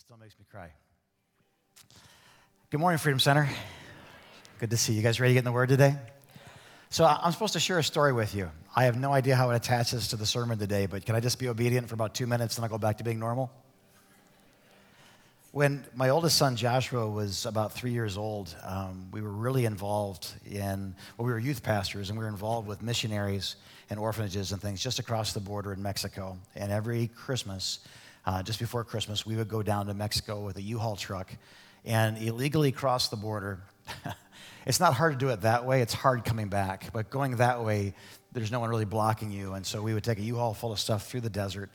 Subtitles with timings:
[0.00, 0.70] still makes me cry.
[2.70, 3.50] Good morning, Freedom Center.
[4.58, 4.96] Good to see you.
[4.96, 5.94] you guys ready to get in the Word today?
[6.88, 8.50] So I'm supposed to share a story with you.
[8.74, 11.38] I have no idea how it attaches to the sermon today, but can I just
[11.38, 13.52] be obedient for about two minutes and I'll go back to being normal?
[15.52, 20.32] When my oldest son Joshua was about three years old, um, we were really involved
[20.50, 23.56] in, well, we were youth pastors and we were involved with missionaries
[23.90, 26.38] and orphanages and things just across the border in Mexico.
[26.56, 27.80] And every Christmas,
[28.26, 31.30] uh, just before Christmas, we would go down to Mexico with a U-Haul truck
[31.84, 33.60] and illegally cross the border.
[34.66, 35.80] it's not hard to do it that way.
[35.80, 36.92] It's hard coming back.
[36.92, 37.94] But going that way,
[38.32, 39.54] there's no one really blocking you.
[39.54, 41.70] And so we would take a U-Haul full of stuff through the desert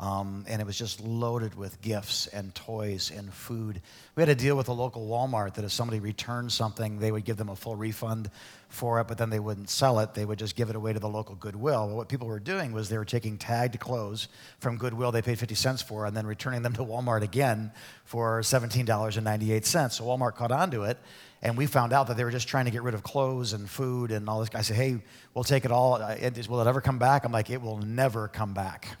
[0.00, 3.82] um, and it was just loaded with gifts and toys and food.
[4.16, 7.26] We had to deal with a local Walmart that if somebody returned something, they would
[7.26, 8.30] give them a full refund
[8.70, 10.14] for it, but then they wouldn't sell it.
[10.14, 11.90] They would just give it away to the local Goodwill.
[11.90, 15.54] What people were doing was they were taking tagged clothes from Goodwill they paid 50
[15.54, 17.70] cents for and then returning them to Walmart again
[18.04, 19.92] for $17.98.
[19.92, 20.96] So Walmart caught on to it.
[21.42, 23.68] And we found out that they were just trying to get rid of clothes and
[23.68, 24.48] food and all this.
[24.54, 25.02] I said, hey,
[25.34, 25.98] we'll take it all.
[25.98, 27.24] Will it ever come back?
[27.24, 28.96] I'm like, it will never come back.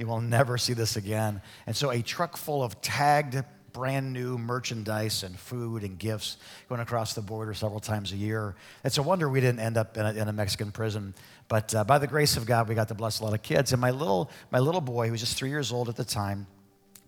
[0.00, 1.42] You will never see this again.
[1.66, 6.38] And so, a truck full of tagged, brand new merchandise and food and gifts
[6.70, 8.56] going across the border several times a year.
[8.82, 11.14] It's a wonder we didn't end up in a, in a Mexican prison.
[11.48, 13.72] But uh, by the grace of God, we got to bless a lot of kids.
[13.72, 16.46] And my little, my little boy, who was just three years old at the time,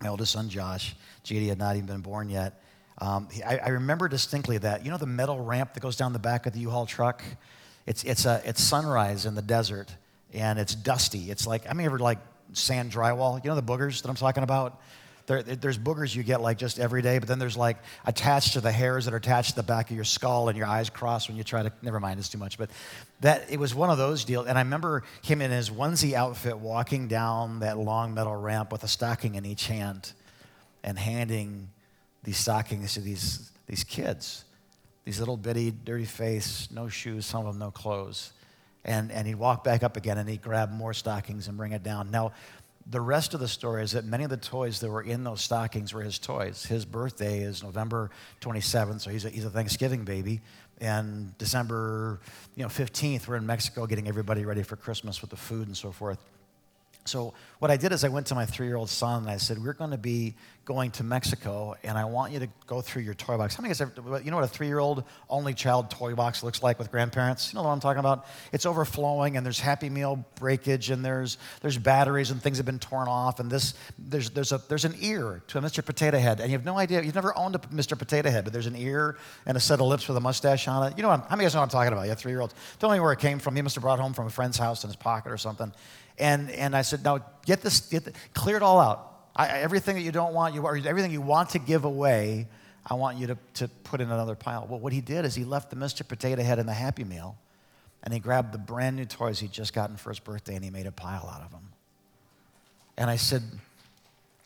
[0.03, 2.63] my oldest son, Josh, JD had not even been born yet.
[2.99, 4.85] Um, he, I, I, remember distinctly that.
[4.85, 7.25] You know the metal ramp that goes down the back of the U-Haul truck?
[7.87, 9.97] It's, it's, a, it's sunrise in the desert,
[10.35, 11.31] and it's dusty.
[11.31, 12.19] It's like, I mean, ever like
[12.55, 13.43] sand drywall.
[13.43, 14.81] You know the boogers that I'm talking about?
[15.27, 18.61] There, there's boogers you get like just every day, but then there's like attached to
[18.61, 21.29] the hairs that are attached to the back of your skull and your eyes cross
[21.29, 21.73] when you try to.
[21.81, 22.59] Never mind, it's too much.
[22.59, 22.71] But
[23.21, 26.59] that it was one of those deals, and I remember him in his onesie outfit
[26.59, 30.13] walking down that long metal ramp with a stocking in each hand,
[30.83, 31.69] and handing
[32.25, 34.45] these stockings to these these kids,
[35.05, 38.33] these little bitty, dirty face, no shoes, some of them no clothes
[38.85, 41.83] and, and he'd walk back up again and he'd grab more stockings and bring it
[41.83, 42.11] down.
[42.11, 42.33] Now,
[42.91, 45.41] the rest of the story is that many of the toys that were in those
[45.41, 46.65] stockings were his toys.
[46.65, 48.11] His birthday is November
[48.41, 50.41] 27th, so he's a, he's a Thanksgiving baby.
[50.81, 52.21] And December
[52.57, 55.77] you know, 15th, we're in Mexico getting everybody ready for Christmas with the food and
[55.77, 56.19] so forth.
[57.05, 59.37] So, what I did is I went to my three year old son and I
[59.37, 63.03] said, We're going to be going to Mexico and I want you to go through
[63.03, 63.57] your toy box.
[63.57, 66.43] How many of you you know what a three year old only child toy box
[66.45, 67.53] looks like with grandparents?
[67.53, 68.27] You know what I'm talking about?
[68.53, 72.79] It's overflowing and there's Happy Meal breakage and there's, there's batteries and things have been
[72.79, 75.85] torn off and this, there's, there's, a, there's an ear to a Mr.
[75.85, 77.99] Potato Head and you have no idea, you've never owned a Mr.
[77.99, 80.87] Potato Head, but there's an ear and a set of lips with a mustache on
[80.87, 80.97] it.
[80.97, 82.03] You know what, how many of you know what I'm talking about?
[82.03, 82.55] You have three year olds.
[82.79, 83.57] Don't know where it came from.
[83.57, 85.73] He must have brought home from a friend's house in his pocket or something.
[86.23, 89.25] And, and I said, now get this, get the, clear it all out.
[89.35, 92.47] I, everything that you don't want, you, or everything you want to give away,
[92.87, 94.65] I want you to, to put in another pile.
[94.71, 96.07] Well, what he did is he left the Mr.
[96.07, 97.37] Potato Head in the Happy Meal,
[98.05, 100.71] and he grabbed the brand new toys he'd just gotten for his birthday, and he
[100.71, 101.71] made a pile out of them.
[102.97, 103.43] And I said,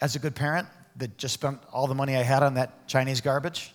[0.01, 3.21] as a good parent that just spent all the money I had on that Chinese
[3.21, 3.75] garbage,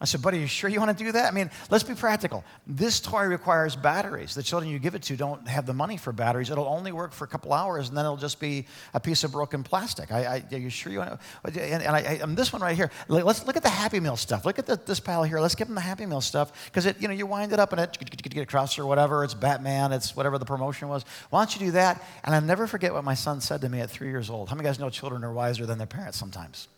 [0.00, 1.26] I said, buddy, are you sure you want to do that?
[1.26, 2.44] I mean, let's be practical.
[2.68, 4.32] This toy requires batteries.
[4.32, 6.50] The children you give it to don't have the money for batteries.
[6.50, 9.32] It'll only work for a couple hours, and then it'll just be a piece of
[9.32, 10.12] broken plastic.
[10.12, 11.60] I, I, are you sure you want to?
[11.60, 14.44] And, and, I, and this one right here, let's look at the Happy Meal stuff.
[14.44, 15.40] Look at the, this pile here.
[15.40, 17.80] Let's give them the Happy Meal stuff because you know, you wind it up and
[17.80, 19.24] it get across or whatever.
[19.24, 19.92] It's Batman.
[19.92, 21.04] It's whatever the promotion was.
[21.30, 22.04] Why don't you do that?
[22.22, 24.48] And I'll never forget what my son said to me at three years old.
[24.48, 26.68] How many guys know children are wiser than their parents sometimes?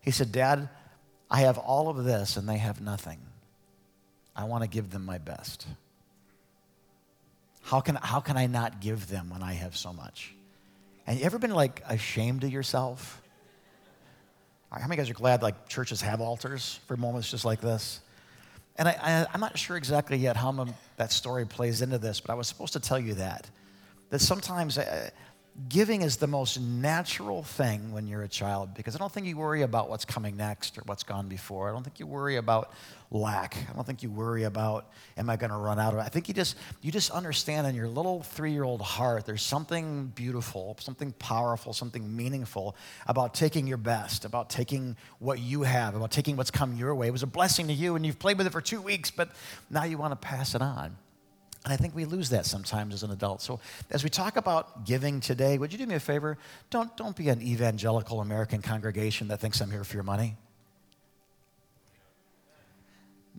[0.00, 0.68] He said, Dad.
[1.30, 3.18] I have all of this and they have nothing.
[4.34, 5.66] I want to give them my best.
[7.62, 10.34] How can, how can I not give them when I have so much?
[11.06, 13.22] And you ever been like ashamed of yourself?
[14.70, 18.00] How many guys are glad like churches have altars for moments just like this?
[18.78, 20.66] And I, am not sure exactly yet how
[20.96, 23.48] that story plays into this, but I was supposed to tell you that.
[24.10, 25.10] That sometimes uh,
[25.68, 29.36] giving is the most natural thing when you're a child because I don't think you
[29.36, 31.68] worry about what's coming next or what's gone before.
[31.68, 32.72] I don't think you worry about
[33.10, 33.56] lack.
[33.70, 36.02] I don't think you worry about am I going to run out of it.
[36.02, 40.76] I think you just you just understand in your little 3-year-old heart there's something beautiful,
[40.80, 42.76] something powerful, something meaningful
[43.06, 47.08] about taking your best, about taking what you have, about taking what's come your way.
[47.08, 49.30] It was a blessing to you and you've played with it for 2 weeks, but
[49.70, 50.96] now you want to pass it on.
[51.66, 53.42] And I think we lose that sometimes as an adult.
[53.42, 53.58] So
[53.90, 56.38] as we talk about giving today, would you do me a favor?
[56.70, 60.36] Don't, don't be an evangelical American congregation that thinks I'm here for your money.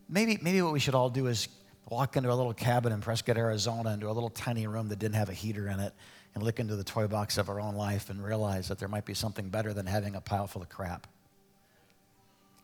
[0.10, 1.48] Maybe, maybe what we should all do is
[1.90, 5.16] walk into a little cabin in Prescott, Arizona, into a little tiny room that didn't
[5.16, 5.94] have a heater in it,
[6.36, 9.06] and look into the toy box of our own life and realize that there might
[9.06, 11.08] be something better than having a pile full of crap.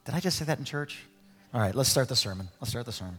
[0.04, 1.04] Did I just say that in church?
[1.54, 2.50] All right, let's start the sermon.
[2.60, 3.18] Let's start the sermon.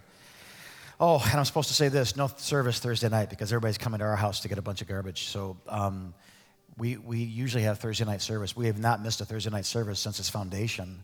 [1.00, 4.05] Oh, and I'm supposed to say this no service Thursday night because everybody's coming to
[4.05, 5.25] our house to get a bunch of garbage.
[5.25, 6.14] So um,
[6.79, 8.56] we, we usually have Thursday night service.
[8.56, 11.00] We have not missed a Thursday night service since its foundation.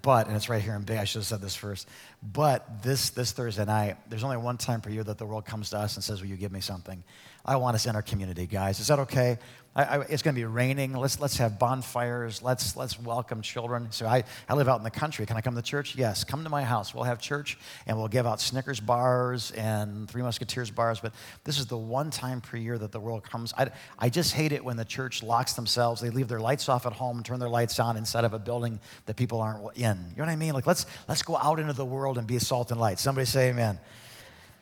[0.00, 1.86] But, and it's right here in big, I should have said this first.
[2.22, 5.70] But this, this Thursday night, there's only one time per year that the world comes
[5.70, 7.04] to us and says, Will you give me something?
[7.44, 8.78] I want us in our community, guys.
[8.78, 9.38] Is that okay?
[9.74, 10.92] I, I, it's going to be raining.
[10.92, 12.42] Let's, let's have bonfires.
[12.42, 13.90] Let's, let's welcome children.
[13.90, 15.24] So I, I live out in the country.
[15.24, 15.96] Can I come to church?
[15.96, 16.24] Yes.
[16.24, 16.94] Come to my house.
[16.94, 21.00] We'll have church and we'll give out Snickers bars and Three Musketeers bars.
[21.00, 23.54] But this is the one time per year that the world comes.
[23.56, 26.00] I, I just hate it when the church locks themselves.
[26.00, 28.78] They leave their lights off at home, turn their lights on inside of a building
[29.06, 29.96] that people aren't in.
[30.10, 30.52] You know what I mean?
[30.52, 32.98] Like, let's, let's go out into the world and be salt and light.
[32.98, 33.80] Somebody say amen.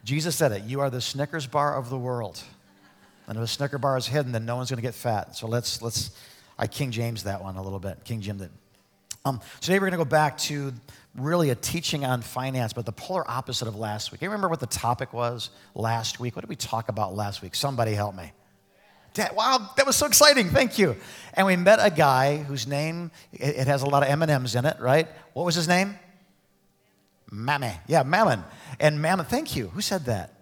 [0.05, 0.63] Jesus said it.
[0.65, 2.43] You are the Snickers bar of the world.
[3.31, 5.37] And if a Snicker bar is hidden, then no one's going to get fat.
[5.37, 6.11] So let's, let's,
[6.59, 8.03] I King James that one a little bit.
[8.03, 8.51] King Jim did.
[9.25, 10.73] Um, today we're going to go back to
[11.15, 14.21] really a teaching on finance, but the polar opposite of last week.
[14.21, 16.35] You remember what the topic was last week?
[16.35, 17.55] What did we talk about last week?
[17.55, 18.33] Somebody help me.
[19.15, 20.51] Dad, wow, that was so exciting.
[20.51, 20.97] Thank you.
[21.35, 24.65] And we met a guy whose name, it, it has a lot of M&Ms in
[24.65, 25.07] it, right?
[25.35, 25.97] What was his name?
[27.31, 27.75] Mammon.
[27.87, 28.43] Yeah, Mammon.
[28.81, 29.69] And Mammon, thank you.
[29.69, 30.35] Who said that?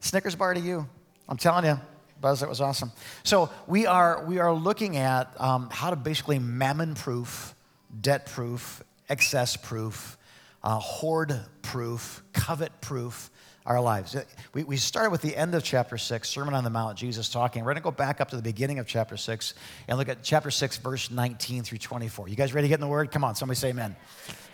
[0.00, 0.86] Snickers bar to you.
[1.30, 1.80] I'm telling you.
[2.20, 2.92] Buzz, that was awesome.
[3.24, 7.54] So we are, we are looking at um, how to basically mammon-proof,
[8.00, 10.18] debt-proof, excess-proof,
[10.62, 13.30] uh, hoard-proof, covet-proof
[13.66, 14.16] our lives.
[14.54, 17.64] We, we started with the end of chapter 6, Sermon on the Mount, Jesus talking.
[17.64, 19.54] We're going to go back up to the beginning of chapter 6
[19.88, 22.28] and look at chapter 6, verse 19 through 24.
[22.28, 23.10] You guys ready to get in the Word?
[23.10, 23.96] Come on, somebody say amen.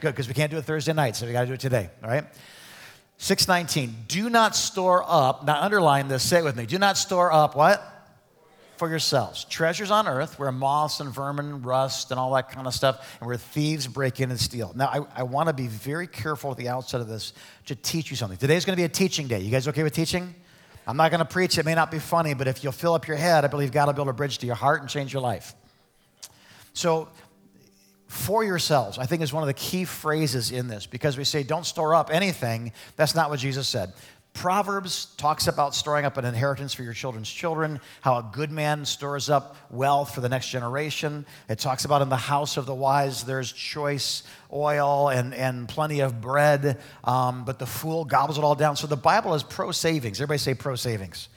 [0.01, 1.91] Good, because we can't do it Thursday night, so we got to do it today,
[2.03, 2.25] all right?
[3.19, 3.95] 619.
[4.09, 6.67] Do not store up, now underline this, say it with me.
[6.67, 7.89] Do not store up what?
[8.77, 9.45] For yourselves.
[9.45, 13.29] Treasures on earth where moths and vermin rust and all that kind of stuff, and
[13.29, 14.73] where thieves break in and steal.
[14.75, 17.33] Now, I, I want to be very careful at the outset of this
[17.67, 18.39] to teach you something.
[18.39, 19.39] Today's going to be a teaching day.
[19.39, 20.35] You guys okay with teaching?
[20.87, 21.59] I'm not going to preach.
[21.59, 23.87] It may not be funny, but if you'll fill up your head, I believe God
[23.87, 25.55] will build a bridge to your heart and change your life.
[26.75, 27.09] So,
[28.13, 31.43] for yourselves, I think is one of the key phrases in this because we say
[31.43, 32.73] don't store up anything.
[32.95, 33.95] That's not what Jesus said.
[34.35, 38.85] Proverbs talks about storing up an inheritance for your children's children, how a good man
[38.85, 41.25] stores up wealth for the next generation.
[41.49, 46.01] It talks about in the house of the wise, there's choice oil and, and plenty
[46.01, 48.77] of bread, um, but the fool gobbles it all down.
[48.77, 50.21] So the Bible is pro savings.
[50.21, 51.31] Everybody say pro savings.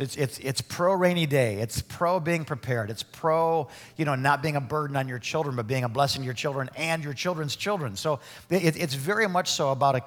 [0.00, 1.56] It's, it's, it's pro rainy day.
[1.56, 2.90] It's pro being prepared.
[2.90, 6.22] It's pro, you know, not being a burden on your children, but being a blessing
[6.22, 7.96] to your children and your children's children.
[7.96, 10.02] So it, it's very much so about a,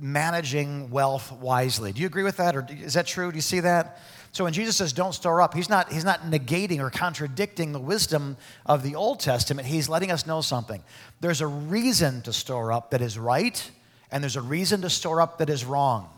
[0.00, 1.92] managing wealth wisely.
[1.92, 2.56] Do you agree with that?
[2.56, 3.30] Or is that true?
[3.30, 4.00] Do you see that?
[4.32, 7.80] So when Jesus says don't store up, he's not, he's not negating or contradicting the
[7.80, 8.36] wisdom
[8.66, 9.66] of the Old Testament.
[9.66, 10.82] He's letting us know something.
[11.20, 13.70] There's a reason to store up that is right,
[14.10, 16.08] and there's a reason to store up that is wrong.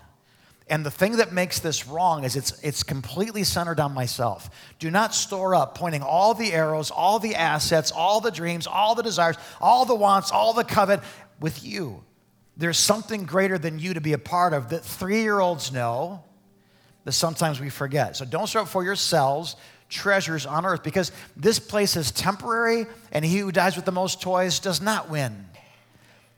[0.71, 4.49] And the thing that makes this wrong is it's, it's completely centered on myself.
[4.79, 8.95] Do not store up, pointing all the arrows, all the assets, all the dreams, all
[8.95, 11.01] the desires, all the wants, all the covet
[11.41, 12.05] with you.
[12.57, 16.23] There's something greater than you to be a part of that three year olds know
[17.05, 18.17] that sometimes we forget.
[18.17, 19.57] So don't store up for yourselves
[19.89, 24.23] treasures on earth because this place is temporary and he who dies with the most
[24.23, 25.47] toys does not win.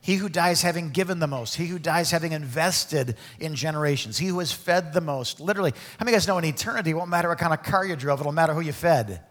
[0.03, 1.55] He who dies having given the most.
[1.55, 4.17] He who dies having invested in generations.
[4.17, 5.39] He who has fed the most.
[5.39, 7.63] Literally, how many of you guys know in eternity it won't matter what kind of
[7.63, 9.21] car you drove, it'll matter who you fed.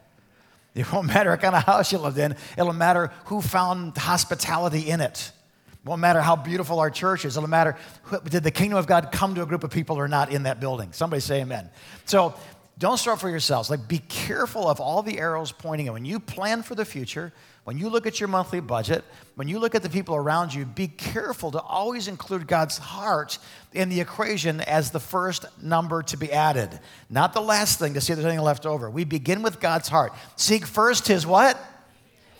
[0.74, 4.88] It won't matter what kind of house you lived in, it'll matter who found hospitality
[4.88, 5.32] in it.
[5.72, 7.36] It won't matter how beautiful our church is.
[7.36, 10.08] It'll matter who, did the kingdom of God come to a group of people or
[10.08, 10.92] not in that building.
[10.92, 11.68] Somebody say amen.
[12.06, 12.34] So
[12.78, 13.68] don't start for yourselves.
[13.68, 15.92] Like be careful of all the arrows pointing in.
[15.92, 17.30] When you plan for the future,
[17.64, 19.04] when you look at your monthly budget,
[19.36, 23.38] when you look at the people around you, be careful to always include God's heart
[23.72, 28.00] in the equation as the first number to be added, not the last thing to
[28.00, 28.90] see if there's anything left over.
[28.90, 30.12] We begin with God's heart.
[30.36, 31.56] Seek first his what?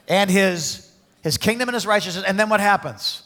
[0.08, 0.88] And his
[1.22, 3.22] his kingdom and his righteousness, and then what happens?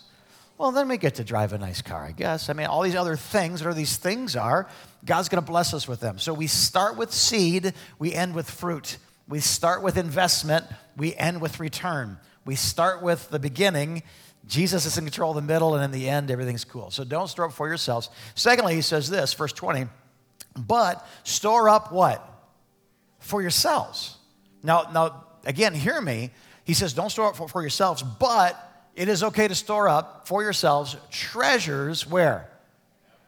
[0.59, 2.49] Well, then we get to drive a nice car, I guess.
[2.49, 4.69] I mean, all these other things, whatever these things are,
[5.05, 6.19] God's going to bless us with them.
[6.19, 8.99] So we start with seed, we end with fruit.
[9.29, 10.67] We start with investment,
[10.97, 12.19] we end with return.
[12.45, 14.05] We start with the beginning.
[14.47, 16.93] Jesus is in control of the middle, and in the end, everything's cool.
[16.93, 18.09] So don't store up for yourselves.
[18.37, 19.87] Secondly, he says this, verse 20,
[20.57, 22.25] but store up what?
[23.19, 24.17] For yourselves.
[24.63, 26.31] Now, now again, hear me.
[26.65, 28.57] He says, don't store up for, for yourselves, but
[28.95, 32.49] it is okay to store up for yourselves treasures where?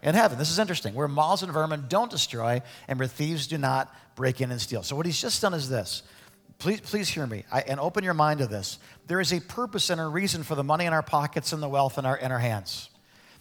[0.02, 0.38] in heaven.
[0.38, 0.94] This is interesting.
[0.94, 4.82] Where moths and vermin don't destroy and where thieves do not break in and steal.
[4.82, 6.02] So, what he's just done is this
[6.58, 8.78] please, please hear me I, and open your mind to this.
[9.06, 11.68] There is a purpose and a reason for the money in our pockets and the
[11.68, 12.90] wealth in our, in our hands.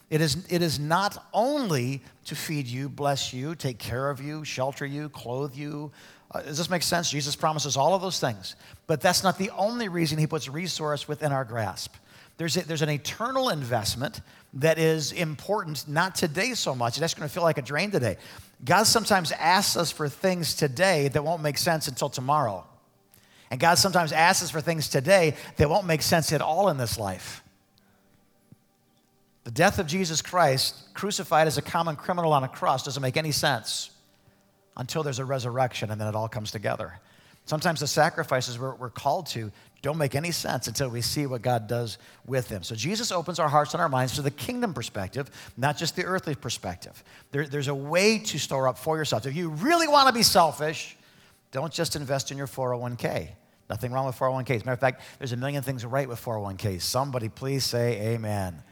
[0.10, 4.46] It is, it is not only to feed you, bless you, take care of you,
[4.46, 5.92] shelter you, clothe you.
[6.32, 7.10] Uh, does this make sense?
[7.10, 8.56] Jesus promises all of those things.
[8.86, 11.96] But that's not the only reason he puts resource within our grasp.
[12.38, 14.22] There's, a, there's an eternal investment
[14.58, 16.98] that is important, not today so much.
[16.98, 18.18] That's going to feel like a drain today.
[18.66, 22.66] God sometimes asks us for things today that won't make sense until tomorrow.
[23.52, 26.78] And God sometimes asks us for things today that won't make sense at all in
[26.78, 27.44] this life.
[29.44, 33.16] The death of Jesus Christ, crucified as a common criminal on a cross, doesn't make
[33.16, 33.92] any sense
[34.76, 37.00] until there's a resurrection and then it all comes together.
[37.46, 41.42] Sometimes the sacrifices we're, we're, called to don't make any sense until we see what
[41.42, 42.64] God does with them.
[42.64, 46.04] So Jesus opens our hearts and our minds to the kingdom perspective, not just the
[46.04, 47.04] earthly perspective.
[47.32, 49.26] There, there's a way to store up for yourself.
[49.26, 50.98] If you really want to be selfish,
[51.52, 53.30] don't just invest in your 401k.
[53.70, 54.60] Nothing wrong with 401ks.
[54.60, 56.82] Matter of fact, there's a million things right with 401ks.
[56.82, 58.64] Somebody please say amen.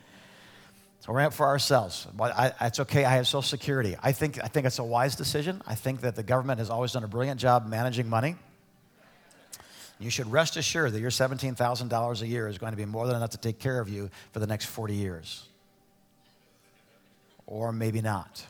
[1.02, 2.08] So we're in it for ourselves.
[2.16, 3.06] But I, it's okay.
[3.06, 3.96] I have Social Security.
[4.02, 5.62] I think, I think it's a wise decision.
[5.68, 8.38] I think that the government has always done a brilliant job managing money.
[10.00, 13.16] You should rest assured that your $17,000 a year is going to be more than
[13.16, 15.48] enough to take care of you for the next 40 years.
[17.48, 18.46] Or maybe not.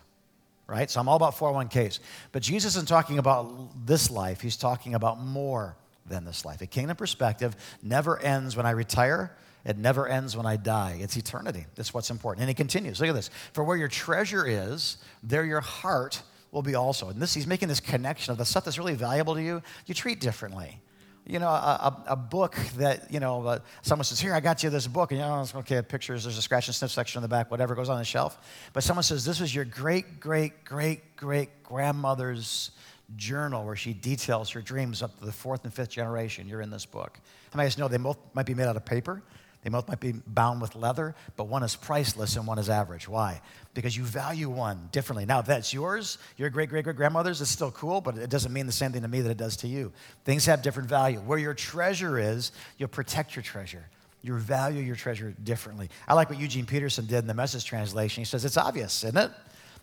[0.67, 0.89] Right?
[0.89, 1.99] So I'm all about 401ks.
[2.31, 5.75] But Jesus isn't talking about this life, he's talking about more
[6.07, 6.61] than this life.
[6.61, 9.35] A kingdom perspective never ends when I retire
[9.65, 10.99] it never ends when I die.
[11.01, 11.65] It's eternity.
[11.73, 12.43] That's what's important.
[12.43, 13.01] And he continues.
[13.01, 13.31] Look at this.
[13.51, 16.21] For where your treasure is, there your heart
[16.51, 17.09] will be also.
[17.09, 19.95] And this, he's making this connection of the stuff that's really valuable to you, you
[19.95, 20.79] treat differently.
[21.27, 24.69] You know, a, a, book that, you know, uh, someone says, Here, I got you
[24.69, 25.11] this book.
[25.11, 27.49] And, you know, it's okay, pictures, there's a scratch and sniff section in the back,
[27.49, 28.37] whatever goes on the shelf.
[28.73, 32.71] But someone says, This was your great, great, great, great grandmother's
[33.15, 36.47] journal where she details her dreams up to the fourth and fifth generation.
[36.47, 37.19] You're in this book.
[37.51, 39.23] How many of you know they both might be made out of paper?
[39.63, 43.07] They both might be bound with leather, but one is priceless and one is average.
[43.07, 43.41] Why?
[43.75, 45.25] Because you value one differently.
[45.25, 48.51] Now, if that's yours, your great great great grandmother's, it's still cool, but it doesn't
[48.51, 49.91] mean the same thing to me that it does to you.
[50.23, 51.19] Things have different value.
[51.19, 53.85] Where your treasure is, you'll protect your treasure.
[54.23, 55.91] You value your treasure differently.
[56.07, 58.21] I like what Eugene Peterson did in the message translation.
[58.21, 59.31] He says, It's obvious, isn't it?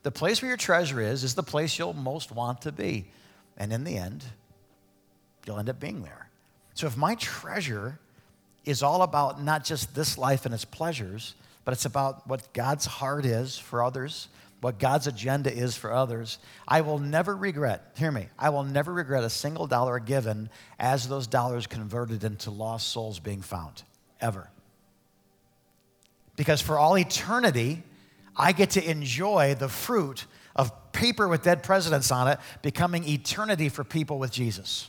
[0.02, 3.06] The place where your treasure is, is the place you'll most want to be.
[3.56, 4.24] And in the end,
[5.46, 6.28] you'll end up being there.
[6.74, 7.98] So if my treasure
[8.64, 11.34] is all about not just this life and its pleasures,
[11.64, 14.28] but it's about what God's heart is for others,
[14.60, 16.38] what God's agenda is for others.
[16.66, 21.08] I will never regret, hear me, I will never regret a single dollar given as
[21.08, 23.82] those dollars converted into lost souls being found,
[24.20, 24.50] ever.
[26.36, 27.82] Because for all eternity,
[28.36, 30.26] I get to enjoy the fruit
[30.56, 34.88] of paper with dead presidents on it becoming eternity for people with Jesus.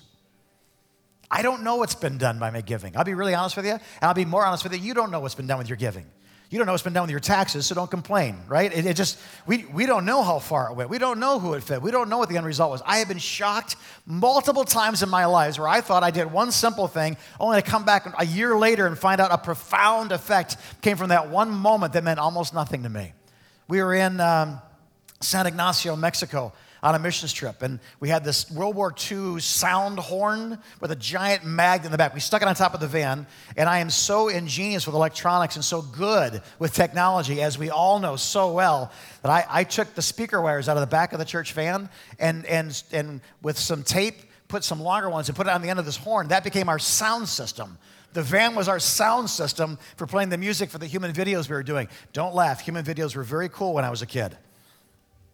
[1.30, 2.96] I don't know what's been done by my giving.
[2.96, 4.80] I'll be really honest with you, and I'll be more honest with you.
[4.80, 6.06] You don't know what's been done with your giving.
[6.54, 8.72] You don't know what's been done with your taxes, so don't complain, right?
[8.72, 9.18] It, it, just,
[9.48, 10.88] we, we don't know how far it went.
[10.88, 11.82] We don't know who it fed.
[11.82, 12.84] We don't know what the end result was.
[12.86, 16.52] I have been shocked multiple times in my lives where I thought I did one
[16.52, 20.58] simple thing, only to come back a year later and find out a profound effect
[20.84, 23.14] came from that one moment that meant almost nothing to me.
[23.68, 24.62] We were in um,
[25.22, 26.54] San Ignacio, Mexico,
[26.84, 27.62] on a missions trip.
[27.62, 31.98] And we had this World War II sound horn with a giant mag in the
[31.98, 32.14] back.
[32.14, 33.26] We stuck it on top of the van.
[33.56, 38.00] And I am so ingenious with electronics and so good with technology, as we all
[38.00, 41.20] know so well, that I, I took the speaker wires out of the back of
[41.20, 44.16] the church van and, and, and with some tape,
[44.50, 46.28] put some longer ones and put it on the end of this horn.
[46.28, 47.78] That became our sound system.
[48.12, 51.56] The van was our sound system for playing the music for the human videos we
[51.56, 51.88] were doing.
[52.12, 54.38] Don't laugh, human videos were very cool when I was a kid.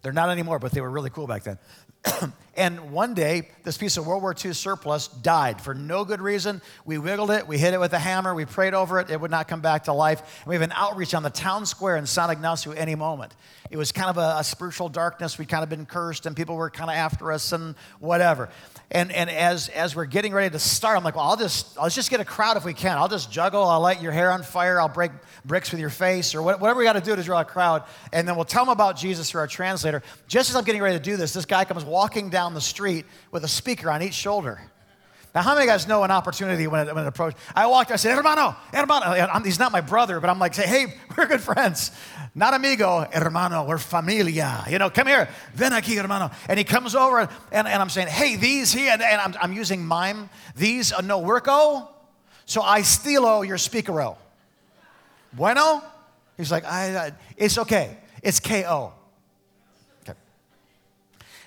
[0.02, 1.58] They're not anymore, but they were really cool back then.
[2.56, 6.62] and one day, this piece of World War II surplus died for no good reason.
[6.84, 9.30] We wiggled it, we hit it with a hammer, we prayed over it, it would
[9.30, 10.20] not come back to life.
[10.40, 13.34] And we have an outreach on the town square in San Ignacio any moment.
[13.70, 15.38] It was kind of a, a spiritual darkness.
[15.38, 18.48] We'd kind of been cursed, and people were kind of after us and whatever.
[18.90, 21.94] And, and as, as we're getting ready to start, I'm like, well, I'll just, let's
[21.94, 22.98] just get a crowd if we can.
[22.98, 25.12] I'll just juggle, I'll light your hair on fire, I'll break
[25.44, 27.84] bricks with your face, or whatever we got to do to draw a crowd.
[28.12, 30.02] And then we'll tell them about Jesus through our translator.
[30.26, 33.04] Just as I'm getting ready to do this, this guy comes walking down the street
[33.30, 34.60] with a speaker on each shoulder.
[35.34, 37.36] Now, how many of you guys know an opportunity when it, when it approached?
[37.54, 39.42] I walked, I said, hermano, hermano.
[39.44, 41.92] he's not my brother, but I'm like, say, hey, we're good friends.
[42.34, 44.64] Not amigo, hermano, we're familia.
[44.68, 46.32] You know, come here, ven aquí, hermano.
[46.48, 49.52] And he comes over, and, and I'm saying, hey, these here, and, and I'm, I'm
[49.52, 51.86] using mime, these uh, no worko,
[52.44, 54.16] so I stealo your speakero.
[55.32, 55.82] Bueno?
[56.36, 57.98] He's like, I, I, it's okay.
[58.22, 58.94] It's KO.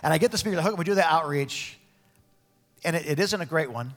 [0.03, 1.79] And I get the speaker, hook we do the outreach,
[2.83, 3.93] and it, it isn't a great one.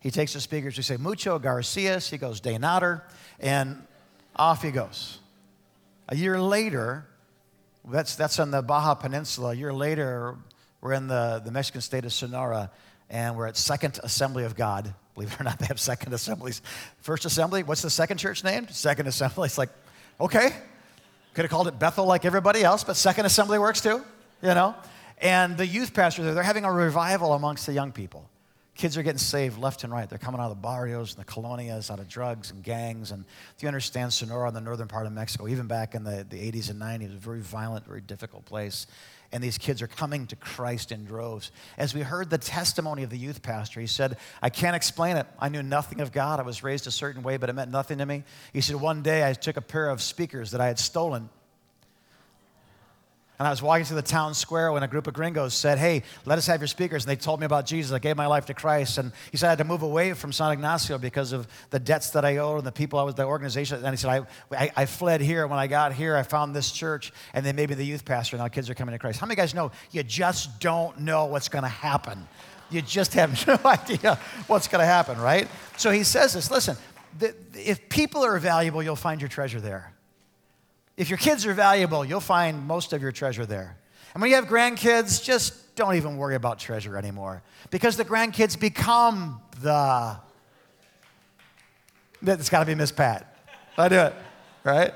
[0.00, 2.08] He takes the speakers, we say, Mucho Garcias.
[2.08, 3.02] He goes, De Nader,
[3.38, 3.82] and
[4.34, 5.18] off he goes.
[6.08, 7.04] A year later,
[7.84, 9.50] that's, that's on the Baja Peninsula.
[9.50, 10.36] A year later,
[10.80, 12.70] we're in the, the Mexican state of Sonora,
[13.10, 14.94] and we're at Second Assembly of God.
[15.14, 16.62] Believe it or not, they have second assemblies.
[17.00, 18.70] First assembly, what's the second church named?
[18.70, 19.46] Second assembly.
[19.46, 19.70] It's like,
[20.20, 20.50] okay.
[21.34, 24.02] Could have called it Bethel like everybody else, but second assembly works too,
[24.42, 24.74] you know?
[25.18, 28.28] And the youth pastor there, they're having a revival amongst the young people.
[28.74, 30.06] Kids are getting saved left and right.
[30.06, 33.10] They're coming out of the barrios and the colonias, out of drugs and gangs.
[33.10, 33.24] And
[33.56, 36.36] if you understand Sonora in the northern part of Mexico, even back in the, the
[36.36, 38.86] 80s and 90s, it was a very violent, very difficult place.
[39.32, 41.52] And these kids are coming to Christ in droves.
[41.78, 45.26] As we heard the testimony of the youth pastor, he said, I can't explain it.
[45.38, 46.38] I knew nothing of God.
[46.38, 48.24] I was raised a certain way, but it meant nothing to me.
[48.52, 51.30] He said, One day I took a pair of speakers that I had stolen
[53.38, 56.02] and I was walking through the town square when a group of gringos said, Hey,
[56.24, 57.04] let us have your speakers.
[57.04, 57.92] And they told me about Jesus.
[57.92, 58.96] I gave my life to Christ.
[58.96, 62.10] And he said I had to move away from San Ignacio because of the debts
[62.10, 63.84] that I owed and the people I was, the organization.
[63.84, 64.26] And he said, I,
[64.58, 65.46] I, I fled here.
[65.46, 67.12] When I got here, I found this church.
[67.34, 68.38] And then maybe the youth pastor.
[68.38, 69.20] Now kids are coming to Christ.
[69.20, 72.26] How many guys know you just don't know what's going to happen?
[72.70, 75.46] You just have no idea what's going to happen, right?
[75.76, 76.76] So he says this listen,
[77.54, 79.92] if people are valuable, you'll find your treasure there.
[80.96, 83.76] If your kids are valuable, you'll find most of your treasure there.
[84.14, 88.58] And when you have grandkids, just don't even worry about treasure anymore because the grandkids
[88.58, 90.16] become the.
[92.22, 93.36] It's got to be Miss Pat.
[93.76, 94.14] I do it,
[94.64, 94.94] right?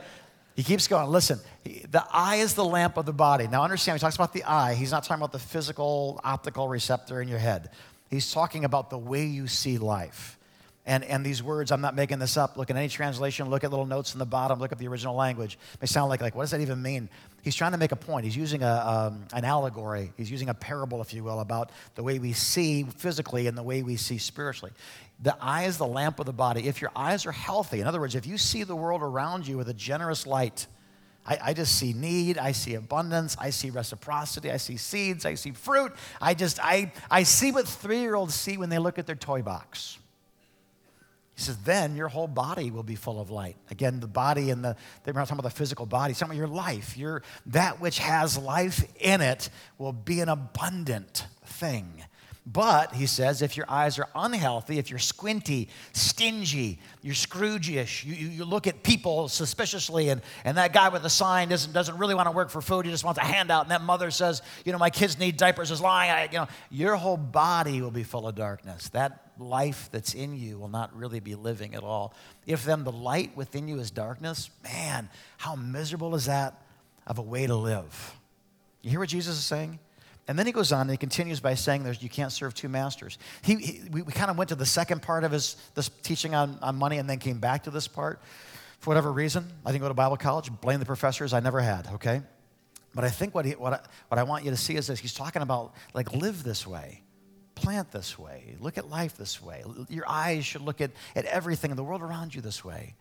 [0.56, 1.10] He keeps going.
[1.10, 3.46] Listen, the eye is the lamp of the body.
[3.46, 4.74] Now, understand, he talks about the eye.
[4.74, 7.70] He's not talking about the physical optical receptor in your head.
[8.08, 10.38] He's talking about the way you see life.
[10.86, 12.56] And, and these words, I'm not making this up.
[12.56, 15.14] Look at any translation, look at little notes in the bottom, look at the original
[15.14, 15.58] language.
[15.78, 17.10] They sound like, like what does that even mean?
[17.42, 18.24] He's trying to make a point.
[18.24, 22.02] He's using a, um, an allegory, he's using a parable, if you will, about the
[22.02, 24.72] way we see physically and the way we see spiritually.
[25.22, 26.66] The eye is the lamp of the body.
[26.66, 29.58] If your eyes are healthy, in other words, if you see the world around you
[29.58, 30.66] with a generous light,
[31.26, 35.34] I, I, just see need, I see abundance, I see reciprocity, I see seeds, I
[35.34, 35.92] see fruit.
[36.20, 39.14] I just, I, I see what three year olds see when they look at their
[39.14, 39.98] toy box.
[41.40, 43.56] He says, then your whole body will be full of light.
[43.70, 46.46] Again, the body and the, they're not talking about the physical body, Some of your
[46.46, 46.98] life.
[46.98, 49.48] Your, that which has life in it
[49.78, 52.04] will be an abundant thing.
[52.44, 58.14] But, he says, if your eyes are unhealthy, if you're squinty, stingy, you're Scrooge-ish, you,
[58.14, 61.96] you, you, look at people suspiciously, and, and that guy with the sign doesn't, doesn't
[61.96, 64.42] really want to work for food, he just wants a handout, and that mother says,
[64.66, 67.90] you know, my kids need diapers, is lying, I, you know, your whole body will
[67.90, 68.88] be full of darkness.
[68.90, 72.14] That life that's in you will not really be living at all.
[72.46, 76.62] If then the light within you is darkness, man, how miserable is that
[77.06, 78.14] of a way to live?
[78.82, 79.78] You hear what Jesus is saying?
[80.28, 82.68] And then he goes on and he continues by saying there's, you can't serve two
[82.68, 83.18] masters.
[83.42, 86.34] He, he we, we kind of went to the second part of his this teaching
[86.34, 88.20] on, on money and then came back to this part
[88.78, 89.50] for whatever reason.
[89.66, 92.22] I didn't go to Bible college, blame the professors, I never had, okay?
[92.94, 95.00] But I think what, he, what, I, what I want you to see is this
[95.00, 97.02] he's talking about like live this way
[97.60, 99.62] plant this way, look at life this way.
[99.88, 102.94] Your eyes should look at, at everything in the world around you this way.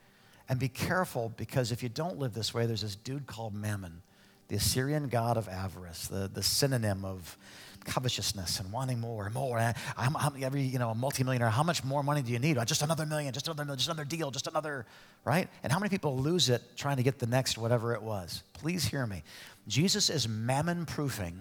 [0.49, 4.01] And be careful because if you don't live this way, there's this dude called Mammon,
[4.47, 7.37] the Assyrian god of avarice, the, the synonym of
[7.85, 9.57] covetousness and wanting more and more.
[9.59, 12.57] I'm, I'm, every, you know, a multimillionaire, how much more money do you need?
[12.57, 14.85] Oh, just another million, just another, just another deal, just another,
[15.23, 15.47] right?
[15.63, 18.43] And how many people lose it trying to get the next whatever it was?
[18.53, 19.23] Please hear me.
[19.67, 21.39] Jesus is mammon proofing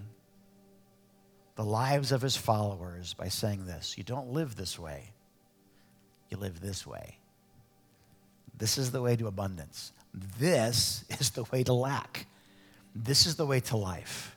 [1.58, 5.10] the lives of his followers by saying this You don't live this way,
[6.30, 7.18] you live this way.
[8.56, 9.92] This is the way to abundance.
[10.38, 12.26] This is the way to lack.
[12.94, 14.36] This is the way to life.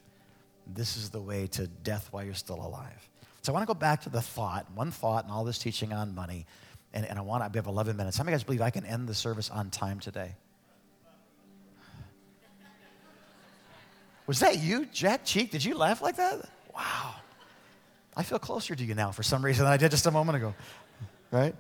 [0.66, 3.08] This is the way to death while you're still alive.
[3.44, 5.94] So I want to go back to the thought, one thought, and all this teaching
[5.94, 6.48] on money.
[6.92, 8.18] And, and I want to, we have 11 minutes.
[8.18, 10.34] How many guys believe I can end the service on time today?
[14.26, 15.52] Was that you, Jack Cheek?
[15.52, 16.50] Did you laugh like that?
[16.76, 17.16] Wow.
[18.16, 20.38] I feel closer to you now for some reason than I did just a moment
[20.38, 20.54] ago,
[21.32, 21.56] right?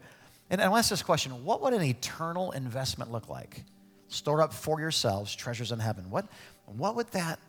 [0.49, 3.63] And I want to ask this question What would an eternal investment look like?
[4.09, 6.09] Store up for yourselves treasures in heaven.
[6.09, 6.27] What,
[6.65, 7.39] what would that,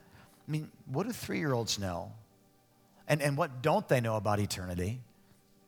[0.48, 2.12] I mean, what do three year olds know?
[3.08, 5.00] And, and what don't they know about eternity?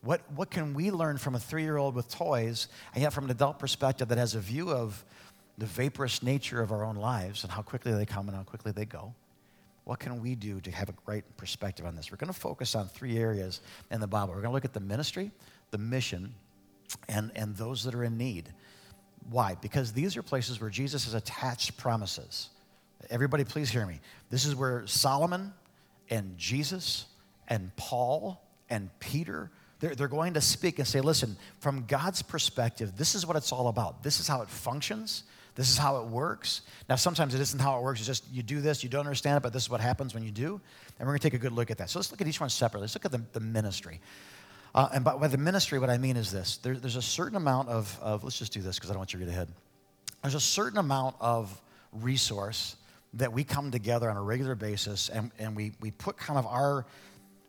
[0.03, 3.25] What, what can we learn from a three year old with toys, and yet from
[3.25, 5.05] an adult perspective that has a view of
[5.59, 8.71] the vaporous nature of our own lives and how quickly they come and how quickly
[8.71, 9.15] they go?
[9.85, 12.11] What can we do to have a great perspective on this?
[12.11, 14.29] We're going to focus on three areas in the Bible.
[14.29, 15.31] We're going to look at the ministry,
[15.71, 16.35] the mission,
[17.09, 18.53] and, and those that are in need.
[19.31, 19.57] Why?
[19.61, 22.49] Because these are places where Jesus has attached promises.
[23.11, 24.01] Everybody, please hear me.
[24.31, 25.53] This is where Solomon
[26.11, 27.07] and Jesus
[27.49, 32.97] and Paul and Peter, They're, they're going to speak and say, listen, from God's perspective,
[32.97, 34.03] this is what it's all about.
[34.03, 35.25] This is how it functions.
[35.55, 36.63] This is how it works.
[36.89, 38.01] Now, sometimes it isn't how it works.
[38.01, 40.25] It's just you do this, you don't understand it, but this is what happens when
[40.25, 40.61] you do.
[40.99, 41.91] And we're going to take a good look at that.
[41.91, 42.85] So let's look at each one separately.
[42.85, 44.01] Let's look at the, the ministry.
[44.75, 47.37] Uh, and by, by, the ministry, what I mean is this there, there's a certain
[47.37, 49.49] amount of, of let's just do this because I don't want you to get ahead.
[50.23, 51.61] There's a certain amount of
[51.93, 52.75] resource
[53.15, 56.47] that we come together on a regular basis and, and we, we put kind of
[56.47, 56.85] our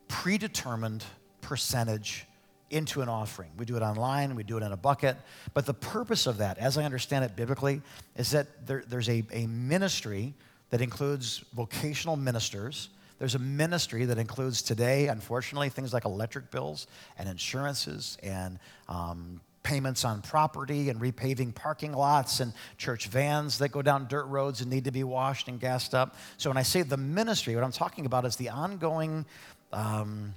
[0.08, 1.04] predetermined
[1.42, 2.28] percentage
[2.76, 3.50] into an offering.
[3.58, 5.16] We do it online, we do it in a bucket.
[5.54, 7.82] But the purpose of that, as I understand it biblically,
[8.18, 10.34] is that there, there's a, a ministry
[10.72, 12.90] that includes vocational ministers.
[13.18, 18.60] There's a ministry that includes today, unfortunately, things like electric bills and insurances and
[18.90, 24.26] um, payments on property and repaving parking lots and church vans that go down dirt
[24.26, 26.18] roads and need to be washed and gassed up.
[26.36, 29.26] So when I say the ministry, what I'm talking about is the ongoing.
[29.72, 30.34] Um,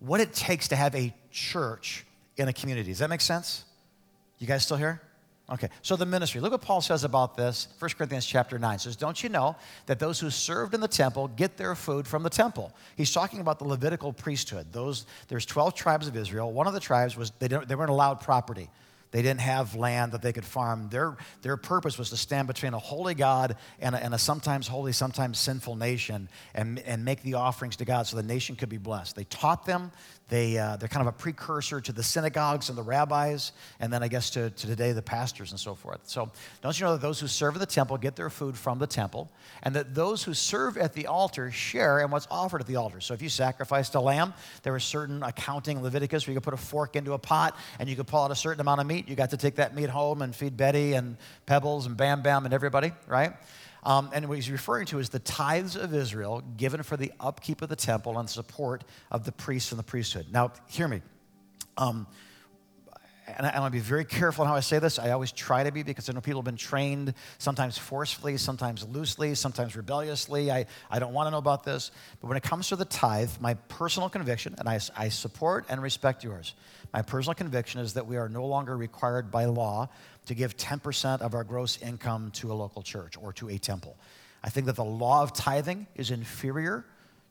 [0.00, 2.04] what it takes to have a church
[2.36, 2.90] in a community.
[2.90, 3.64] Does that make sense?
[4.38, 5.00] You guys still here?
[5.48, 6.40] Okay, so the ministry.
[6.40, 7.68] Look what Paul says about this.
[7.78, 9.54] 1 Corinthians chapter 9 says, Don't you know
[9.86, 12.72] that those who served in the temple get their food from the temple?
[12.96, 14.72] He's talking about the Levitical priesthood.
[14.72, 16.52] Those, there's 12 tribes of Israel.
[16.52, 18.68] One of the tribes was, they, they weren't allowed property.
[19.16, 20.90] They didn't have land that they could farm.
[20.90, 24.68] Their, their purpose was to stand between a holy God and a, and a sometimes
[24.68, 28.68] holy, sometimes sinful nation and, and make the offerings to God so the nation could
[28.68, 29.16] be blessed.
[29.16, 29.90] They taught them.
[30.28, 34.02] They, uh, they're kind of a precursor to the synagogues and the rabbis, and then
[34.02, 36.00] I guess to, to today the pastors and so forth.
[36.04, 38.80] So, don't you know that those who serve at the temple get their food from
[38.80, 39.30] the temple,
[39.62, 43.00] and that those who serve at the altar share in what's offered at the altar?
[43.00, 44.34] So, if you sacrificed a lamb,
[44.64, 47.88] there was certain accounting Leviticus where you could put a fork into a pot and
[47.88, 49.08] you could pull out a certain amount of meat.
[49.08, 52.46] You got to take that meat home and feed Betty and Pebbles and Bam Bam
[52.46, 53.32] and everybody, right?
[53.86, 57.62] Um, and what he's referring to is the tithes of Israel given for the upkeep
[57.62, 60.26] of the temple and support of the priests and the priesthood.
[60.32, 61.02] Now, hear me.
[61.78, 62.08] Um,
[63.26, 64.98] and I, I want to be very careful in how I say this.
[64.98, 68.86] I always try to be because I know people have been trained sometimes forcefully, sometimes
[68.86, 70.50] loosely, sometimes rebelliously.
[70.50, 71.90] I, I don't want to know about this.
[72.20, 75.82] But when it comes to the tithe, my personal conviction, and I, I support and
[75.82, 76.54] respect yours,
[76.92, 79.88] my personal conviction is that we are no longer required by law
[80.26, 83.96] to give 10% of our gross income to a local church or to a temple.
[84.42, 86.84] I think that the law of tithing is inferior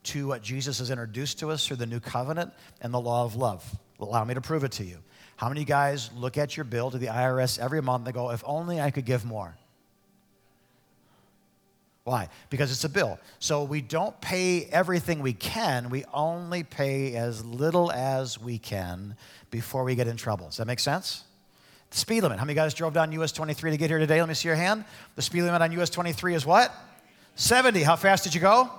[0.04, 3.34] to what Jesus has introduced to us through the new covenant and the law of
[3.34, 3.64] love.
[3.98, 4.98] Allow me to prove it to you.
[5.36, 8.42] How many guys look at your bill to the IRS every month and go, if
[8.46, 9.54] only I could give more?
[12.04, 12.28] Why?
[12.50, 13.18] Because it's a bill.
[13.40, 19.16] So we don't pay everything we can, we only pay as little as we can
[19.50, 20.46] before we get in trouble.
[20.46, 21.24] Does that make sense?
[21.90, 22.38] The speed limit.
[22.38, 24.20] How many guys drove down US 23 to get here today?
[24.20, 24.84] Let me see your hand.
[25.16, 26.72] The speed limit on US 23 is what?
[27.34, 27.82] 70.
[27.82, 28.70] How fast did you go?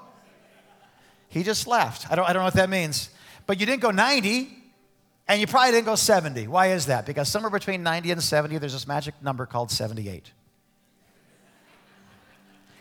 [1.30, 2.10] He just laughed.
[2.10, 3.10] I don't, I don't know what that means.
[3.46, 4.57] But you didn't go 90,
[5.28, 6.48] and you probably didn't go 70.
[6.48, 7.06] Why is that?
[7.06, 10.32] Because somewhere between 90 and 70, there's this magic number called 78.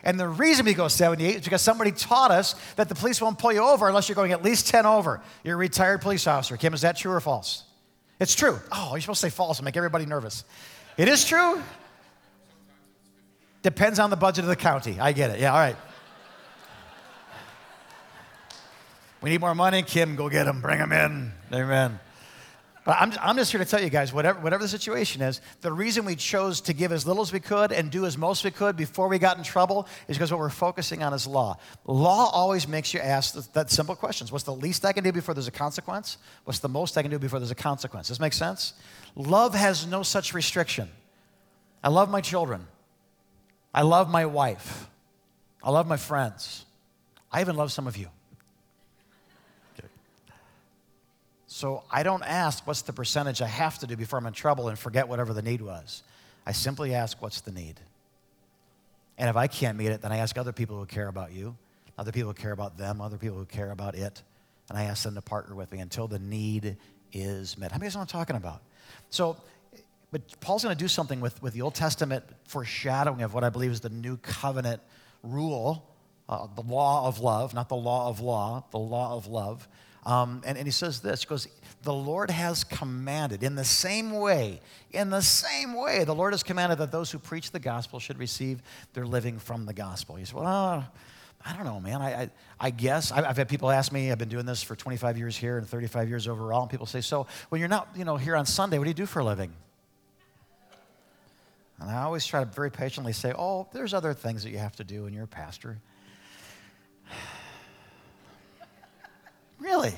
[0.04, 3.40] And the reason we go 78 is because somebody taught us that the police won't
[3.40, 5.20] pull you over unless you're going at least 10 over.
[5.42, 6.56] You're a retired police officer.
[6.56, 7.64] Kim, is that true or false?
[8.20, 8.56] It's true.
[8.70, 10.44] Oh, you're supposed to say false and make everybody nervous.
[10.96, 11.60] It is true.
[13.62, 14.96] Depends on the budget of the county.
[15.00, 15.40] I get it.
[15.40, 15.76] Yeah, all right.
[19.20, 19.82] We need more money.
[19.82, 20.60] Kim, go get them.
[20.60, 21.32] Bring them in.
[21.52, 21.98] Amen.
[22.86, 25.72] But I'm, I'm just here to tell you guys, whatever, whatever the situation is, the
[25.72, 28.52] reason we chose to give as little as we could and do as most we
[28.52, 31.58] could before we got in trouble is because what we're focusing on is law.
[31.84, 34.30] Law always makes you ask that simple questions.
[34.30, 36.18] What's the least I can do before there's a consequence?
[36.44, 38.06] What's the most I can do before there's a consequence?
[38.06, 38.74] Does this make sense?
[39.16, 40.88] Love has no such restriction.
[41.82, 42.68] I love my children.
[43.74, 44.88] I love my wife.
[45.60, 46.64] I love my friends.
[47.32, 48.10] I even love some of you.
[51.56, 54.68] So I don't ask what's the percentage I have to do before I'm in trouble
[54.68, 56.02] and forget whatever the need was.
[56.44, 57.80] I simply ask what's the need.
[59.16, 61.56] And if I can't meet it, then I ask other people who care about you,
[61.96, 64.22] other people who care about them, other people who care about it,
[64.68, 66.76] and I ask them to partner with me until the need
[67.14, 67.72] is met.
[67.72, 68.60] How many guys know what I'm talking about?
[69.08, 69.38] So,
[70.10, 73.48] but Paul's going to do something with, with the Old Testament foreshadowing of what I
[73.48, 74.82] believe is the new covenant
[75.22, 75.88] rule,
[76.28, 79.66] uh, the law of love, not the law of law, the law of love.
[80.06, 81.48] Um, and, and he says this He goes,
[81.82, 84.60] The Lord has commanded, in the same way,
[84.92, 88.18] in the same way, the Lord has commanded that those who preach the gospel should
[88.18, 88.62] receive
[88.94, 90.14] their living from the gospel.
[90.14, 90.86] He says, Well,
[91.44, 92.00] I don't know, man.
[92.00, 94.10] I, I, I guess I've had people ask me.
[94.10, 96.62] I've been doing this for 25 years here and 35 years overall.
[96.62, 98.94] And people say, "So when you're not, you know, here on Sunday, what do you
[98.94, 99.52] do for a living?"
[101.78, 104.74] And I always try to very patiently say, "Oh, there's other things that you have
[104.76, 105.78] to do when you're a pastor."
[109.58, 109.94] Really?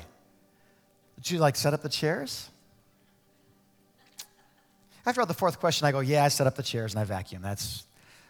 [1.15, 2.49] Did you like set up the chairs?
[5.05, 7.41] After the fourth question, I go, Yeah, I set up the chairs and I vacuum.
[7.41, 7.85] That's,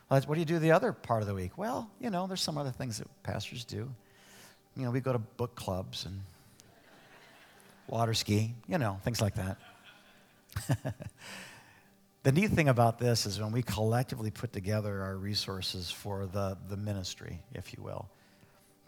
[0.09, 1.57] well, what do you do the other part of the week?
[1.57, 3.93] Well, you know, there's some other things that pastors do.
[4.75, 6.21] You know, we go to book clubs and
[7.87, 9.57] water ski, you know, things like that.
[12.23, 16.57] the neat thing about this is when we collectively put together our resources for the,
[16.69, 18.09] the ministry, if you will,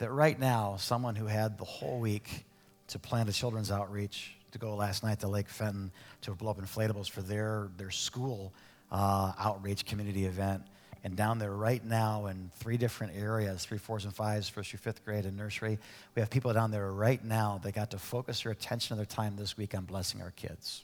[0.01, 2.43] that right now, someone who had the whole week
[2.87, 6.59] to plan a children's outreach, to go last night to Lake Fenton to blow up
[6.59, 8.51] inflatables for their, their school
[8.91, 10.63] uh, outreach community event.
[11.03, 14.79] And down there right now in three different areas, three, fours, and fives, first through
[14.79, 15.77] fifth grade and nursery,
[16.15, 19.05] we have people down there right now that got to focus their attention and their
[19.05, 20.83] time this week on blessing our kids.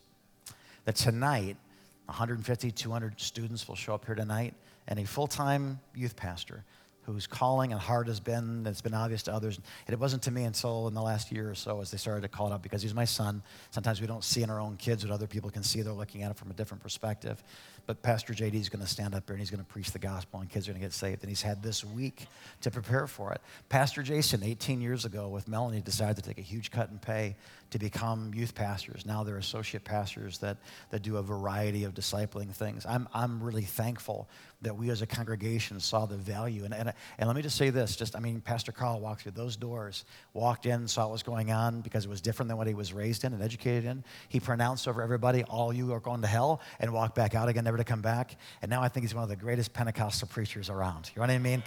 [0.85, 1.57] That tonight,
[2.05, 4.53] 150, 200 students will show up here tonight,
[4.87, 6.63] and a full time youth pastor
[7.07, 9.57] whose calling and heart has been, it's been obvious to others.
[9.87, 12.21] And it wasn't to me until in the last year or so as they started
[12.21, 13.41] to call it out because he's my son.
[13.71, 15.81] Sometimes we don't see in our own kids what other people can see.
[15.81, 17.41] They're looking at it from a different perspective.
[17.85, 19.99] But Pastor JD is going to stand up there and he's going to preach the
[19.99, 21.23] gospel and kids are going to get saved.
[21.23, 22.27] And he's had this week
[22.59, 23.39] to prepare for it.
[23.69, 27.37] Pastor Jason, 18 years ago with Melanie, decided to take a huge cut in pay
[27.71, 29.05] to become youth pastors.
[29.05, 30.57] Now they're associate pastors that,
[30.89, 32.85] that do a variety of discipling things.
[32.85, 34.29] I'm, I'm really thankful
[34.61, 36.63] that we as a congregation saw the value.
[36.65, 39.33] And, and, and let me just say this just, I mean, Pastor Carl walked through
[39.33, 42.67] those doors, walked in, saw what was going on because it was different than what
[42.67, 44.03] he was raised in and educated in.
[44.29, 47.65] He pronounced over everybody, all you are going to hell, and walked back out again,
[47.65, 48.37] never to come back.
[48.61, 51.11] And now I think he's one of the greatest Pentecostal preachers around.
[51.13, 51.61] You know what I mean?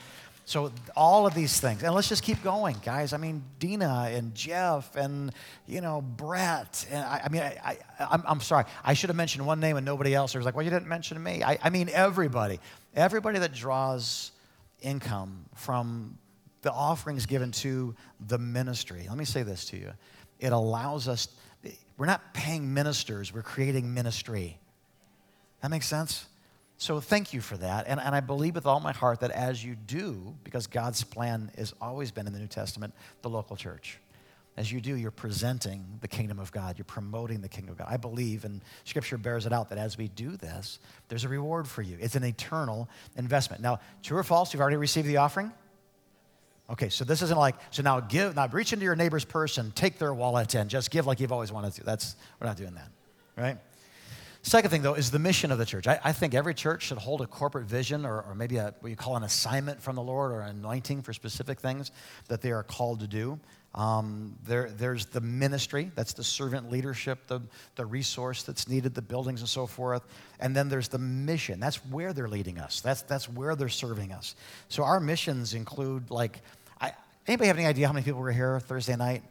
[0.50, 3.12] So all of these things, and let's just keep going, guys.
[3.12, 5.30] I mean, Dina and Jeff and
[5.68, 9.46] you know Brett, and I, I mean, I, I, am sorry, I should have mentioned
[9.46, 10.32] one name and nobody else.
[10.32, 11.44] There was like, well, you didn't mention me.
[11.44, 12.58] I, I mean, everybody,
[12.96, 14.32] everybody that draws
[14.82, 16.18] income from
[16.62, 17.94] the offerings given to
[18.26, 19.06] the ministry.
[19.08, 19.92] Let me say this to you:
[20.40, 21.28] it allows us.
[21.96, 24.58] We're not paying ministers; we're creating ministry.
[25.62, 26.26] That makes sense.
[26.80, 27.84] So thank you for that.
[27.88, 31.50] And, and I believe with all my heart that as you do, because God's plan
[31.58, 33.98] has always been in the New Testament, the local church.
[34.56, 36.78] As you do, you're presenting the kingdom of God.
[36.78, 37.88] You're promoting the kingdom of God.
[37.90, 41.68] I believe, and Scripture bears it out, that as we do this, there's a reward
[41.68, 41.98] for you.
[42.00, 43.60] It's an eternal investment.
[43.60, 45.52] Now, true or false, you've already received the offering?
[46.70, 49.76] Okay, so this isn't like, so now give, now reach into your neighbor's purse and
[49.76, 51.84] take their wallet and just give like you've always wanted to.
[51.84, 52.88] That's, we're not doing that,
[53.36, 53.58] right?
[54.42, 55.86] Second thing, though, is the mission of the church.
[55.86, 58.88] I, I think every church should hold a corporate vision or, or maybe a, what
[58.88, 61.92] you call an assignment from the Lord or an anointing for specific things
[62.28, 63.38] that they are called to do.
[63.74, 67.40] Um, there, there's the ministry, that's the servant leadership, the,
[67.76, 70.02] the resource that's needed, the buildings and so forth.
[70.40, 71.60] And then there's the mission.
[71.60, 74.34] That's where they're leading us, that's, that's where they're serving us.
[74.68, 76.40] So our missions include, like,
[76.80, 76.92] I,
[77.28, 79.22] anybody have any idea how many people were here Thursday night?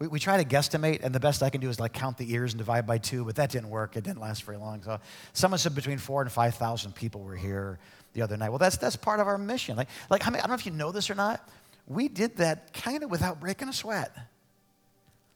[0.00, 2.32] We, we try to guesstimate, and the best I can do is like count the
[2.32, 3.96] ears and divide by two, but that didn't work.
[3.96, 4.82] It didn't last very long.
[4.82, 4.98] So
[5.34, 7.78] someone said between four and 5,000 people were here
[8.14, 8.48] the other night.
[8.48, 9.76] Well, that's, that's part of our mission.
[9.76, 11.46] Like, like I, mean, I don't know if you know this or not.
[11.86, 14.10] We did that kind of without breaking a sweat.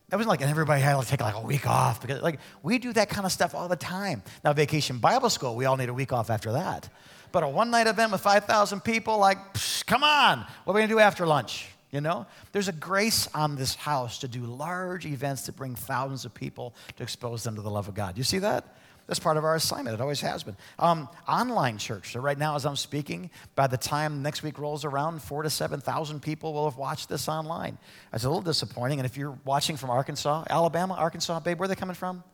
[0.08, 2.92] That wasn't like everybody had to take like a week off because like we do
[2.92, 4.22] that kind of stuff all the time.
[4.44, 6.88] Now, vacation Bible school, we all need a week off after that.
[7.32, 10.80] But a one night event with 5,000 people, like, psh, come on, what are we
[10.82, 11.66] gonna do after lunch?
[11.94, 16.24] You know, there's a grace on this house to do large events that bring thousands
[16.24, 18.18] of people to expose them to the love of God.
[18.18, 18.64] You see that?
[19.06, 19.94] That's part of our assignment.
[19.94, 20.56] It always has been.
[20.80, 22.12] Um, online church.
[22.12, 25.50] So right now, as I'm speaking, by the time next week rolls around, four to
[25.50, 27.78] seven thousand people will have watched this online.
[28.10, 28.98] That's a little disappointing.
[28.98, 32.24] And if you're watching from Arkansas, Alabama, Arkansas, babe, where are they coming from?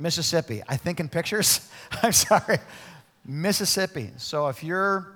[0.00, 0.60] Mississippi.
[0.66, 1.70] I think in pictures.
[2.02, 2.58] I'm sorry,
[3.24, 4.10] Mississippi.
[4.16, 5.12] So if you're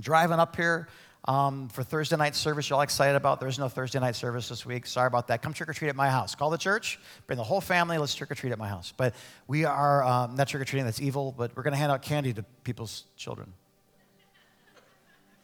[0.00, 0.88] driving up here
[1.26, 3.40] um, for Thursday night service, you're all excited about.
[3.40, 4.86] There's no Thursday night service this week.
[4.86, 5.40] Sorry about that.
[5.42, 6.34] Come trick or treat at my house.
[6.34, 7.96] Call the church, bring the whole family.
[7.96, 8.92] Let's trick or treat at my house.
[8.94, 9.14] But
[9.46, 10.84] we are um, not trick or treating.
[10.84, 11.34] That's evil.
[11.36, 13.52] But we're going to hand out candy to people's children.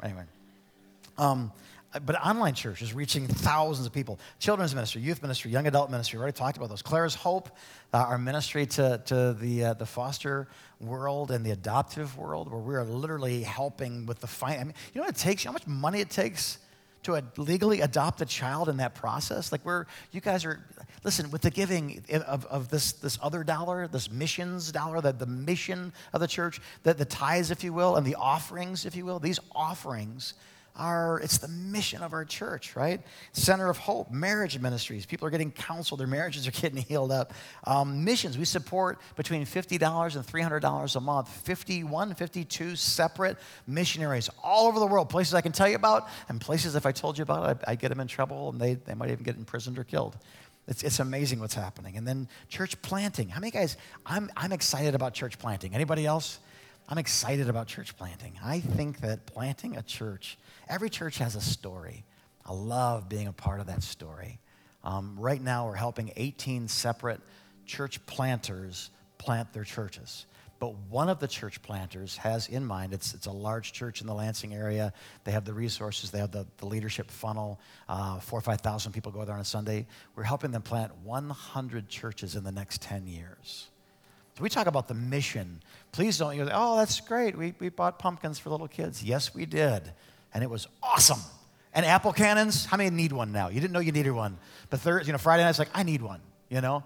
[0.03, 0.25] Anyway.
[1.17, 1.53] Um,
[1.93, 4.21] but online church is reaching thousands of people.
[4.39, 6.19] Children's ministry, youth ministry, young adult ministry.
[6.19, 6.83] We already talked about those.
[6.83, 7.51] Claire's Hope,
[7.93, 10.47] uh, our ministry to, to the, uh, the foster
[10.81, 14.75] world and the adoptive world, where we are literally helping with the fin- I mean,
[14.95, 15.45] you know what it takes?
[15.45, 16.59] You know how much money it takes
[17.03, 19.51] to legally adopt a child in that process?
[19.51, 20.61] Like we're, you guys are,
[21.03, 25.27] listen, with the giving of, of this, this other dollar, this missions dollar, the, the
[25.27, 29.05] mission of the church, the, the tithes, if you will, and the offerings, if you
[29.05, 30.35] will, these offerings
[30.77, 33.01] our it's the mission of our church right
[33.33, 37.33] center of hope marriage ministries people are getting counseled their marriages are getting healed up
[37.65, 44.67] um, missions we support between $50 and $300 a month 51 52 separate missionaries all
[44.67, 47.23] over the world places i can tell you about and places if i told you
[47.23, 49.85] about it I'd get them in trouble and they, they might even get imprisoned or
[49.85, 50.17] killed
[50.69, 51.97] It's, it's amazing what's happening.
[51.97, 53.29] And then church planting.
[53.29, 55.75] How many guys, I'm, I'm excited about church planting.
[55.75, 56.39] Anybody else?
[56.91, 58.37] I'm excited about church planting.
[58.45, 60.37] I think that planting a church,
[60.69, 62.05] every church has a story.
[62.45, 64.41] I love being a part of that story.
[64.83, 67.21] Um, right now, we're helping 18 separate
[67.65, 70.27] church planters plant their churches.
[70.59, 74.09] But one of the church planters has in mind, it's, it's a large church in
[74.09, 74.93] the Lansing area.
[75.23, 77.61] They have the resources, they have the, the leadership funnel.
[77.89, 79.87] Uh, four or 5,000 people go there on a Sunday.
[80.17, 83.69] We're helping them plant 100 churches in the next 10 years.
[84.41, 85.61] So we talk about the mission.
[85.93, 87.37] Please don't, you oh, that's great.
[87.37, 89.03] We, we bought pumpkins for little kids.
[89.03, 89.83] Yes, we did.
[90.33, 91.21] And it was awesome.
[91.75, 93.49] And apple cannons, how many need one now?
[93.49, 94.39] You didn't know you needed one.
[94.71, 96.85] But Thursday, you know, Friday night's like, I need one, you know?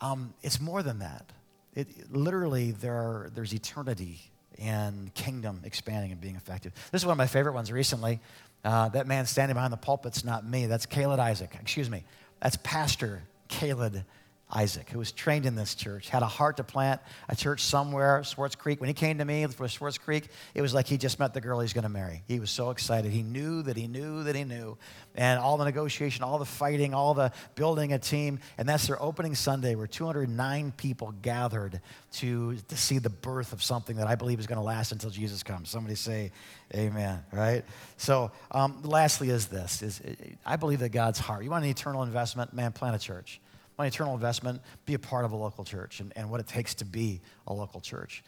[0.00, 1.30] Um, it's more than that.
[1.74, 4.20] It, literally, there are, there's eternity
[4.58, 6.72] and kingdom expanding and being effective.
[6.92, 8.20] This is one of my favorite ones recently.
[8.64, 10.66] Uh, that man standing behind the pulpit's not me.
[10.66, 11.56] That's Caleb Isaac.
[11.60, 12.04] Excuse me.
[12.40, 14.04] That's Pastor Caleb
[14.50, 18.22] Isaac, who was trained in this church, had a heart to plant a church somewhere,
[18.24, 18.80] Swartz Creek.
[18.80, 21.40] When he came to me for Swartz Creek, it was like he just met the
[21.40, 22.22] girl he's going to marry.
[22.28, 23.10] He was so excited.
[23.10, 24.76] He knew that he knew that he knew.
[25.16, 28.38] And all the negotiation, all the fighting, all the building a team.
[28.58, 31.80] And that's their opening Sunday where 209 people gathered
[32.12, 35.10] to, to see the birth of something that I believe is going to last until
[35.10, 35.70] Jesus comes.
[35.70, 36.32] Somebody say,
[36.74, 37.64] Amen, right?
[37.96, 40.00] So, um, lastly, is this: is
[40.44, 41.44] I believe that God's heart.
[41.44, 42.52] You want an eternal investment?
[42.52, 43.40] Man, plant a church
[43.78, 46.74] my eternal investment, be a part of a local church and, and what it takes
[46.76, 48.22] to be a local church.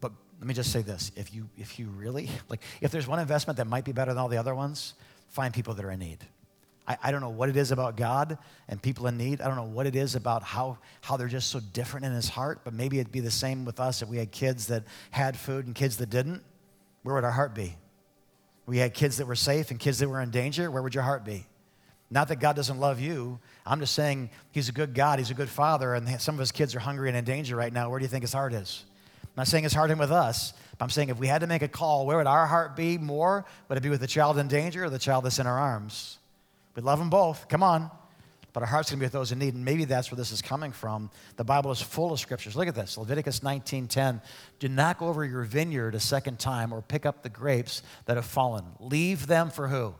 [0.00, 3.18] But let me just say this if you, if you really, like, if there's one
[3.18, 4.94] investment that might be better than all the other ones,
[5.28, 6.18] find people that are in need.
[6.88, 8.36] I, I don't know what it is about God
[8.68, 9.40] and people in need.
[9.40, 12.28] I don't know what it is about how, how they're just so different in his
[12.28, 15.36] heart, but maybe it'd be the same with us if we had kids that had
[15.36, 16.42] food and kids that didn't.
[17.02, 17.76] Where would our heart be?
[18.66, 20.70] We had kids that were safe and kids that were in danger.
[20.70, 21.46] Where would your heart be?
[22.10, 23.38] Not that God doesn't love you.
[23.64, 25.18] I'm just saying He's a good God.
[25.18, 25.94] He's a good Father.
[25.94, 27.88] And some of His kids are hungry and in danger right now.
[27.88, 28.84] Where do you think His heart is?
[29.22, 31.46] I'm not saying His heart in with us, but I'm saying if we had to
[31.46, 33.44] make a call, where would our heart be more?
[33.68, 36.18] Would it be with the child in danger or the child that's in our arms?
[36.74, 37.48] We love them both.
[37.48, 37.90] Come on.
[38.52, 39.54] But our heart's going to be with those in need.
[39.54, 41.10] And maybe that's where this is coming from.
[41.36, 42.56] The Bible is full of scriptures.
[42.56, 44.20] Look at this Leviticus 19:10.
[44.58, 48.16] Do not go over your vineyard a second time or pick up the grapes that
[48.16, 48.64] have fallen.
[48.80, 49.94] Leave them for who?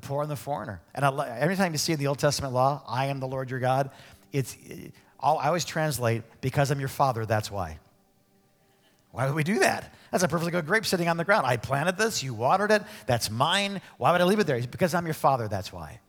[0.00, 0.80] The poor and the foreigner.
[0.94, 3.50] And I, every time you see in the Old Testament law, I am the Lord
[3.50, 3.90] your God,
[4.32, 4.56] it's,
[5.20, 7.78] I always translate, because I'm your father, that's why.
[9.10, 9.92] Why would we do that?
[10.12, 11.46] That's a perfectly good grape sitting on the ground.
[11.46, 13.80] I planted this, you watered it, that's mine.
[13.96, 14.60] Why would I leave it there?
[14.60, 16.00] Because I'm your father, that's why.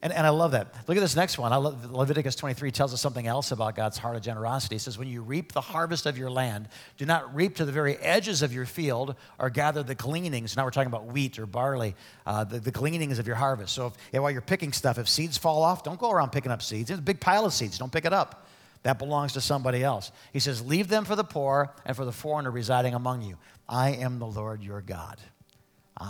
[0.00, 0.72] And, and I love that.
[0.86, 1.50] Look at this next one.
[1.50, 4.76] Love, Leviticus 23 tells us something else about God's heart of generosity.
[4.76, 7.72] It says, When you reap the harvest of your land, do not reap to the
[7.72, 10.56] very edges of your field or gather the gleanings.
[10.56, 13.74] Now we're talking about wheat or barley, uh, the, the gleanings of your harvest.
[13.74, 16.62] So if, while you're picking stuff, if seeds fall off, don't go around picking up
[16.62, 16.88] seeds.
[16.88, 17.76] There's a big pile of seeds.
[17.76, 18.46] Don't pick it up.
[18.84, 20.12] That belongs to somebody else.
[20.32, 23.36] He says, Leave them for the poor and for the foreigner residing among you.
[23.68, 25.18] I am the Lord your God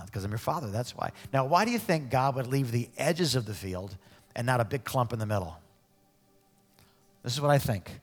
[0.07, 1.12] because uh, I'm your father, that's why.
[1.33, 3.96] Now, why do you think God would leave the edges of the field
[4.37, 5.59] and not a big clump in the middle?
[7.22, 8.01] This is what I think.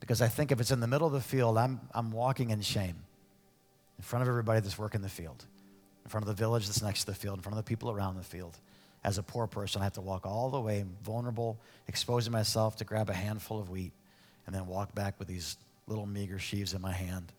[0.00, 2.60] Because I think if it's in the middle of the field, I'm, I'm walking in
[2.60, 2.96] shame
[3.98, 5.44] in front of everybody that's working the field,
[6.04, 7.90] in front of the village that's next to the field, in front of the people
[7.90, 8.56] around the field.
[9.02, 12.84] As a poor person, I have to walk all the way, vulnerable, exposing myself to
[12.84, 13.92] grab a handful of wheat,
[14.46, 17.32] and then walk back with these little meager sheaves in my hand.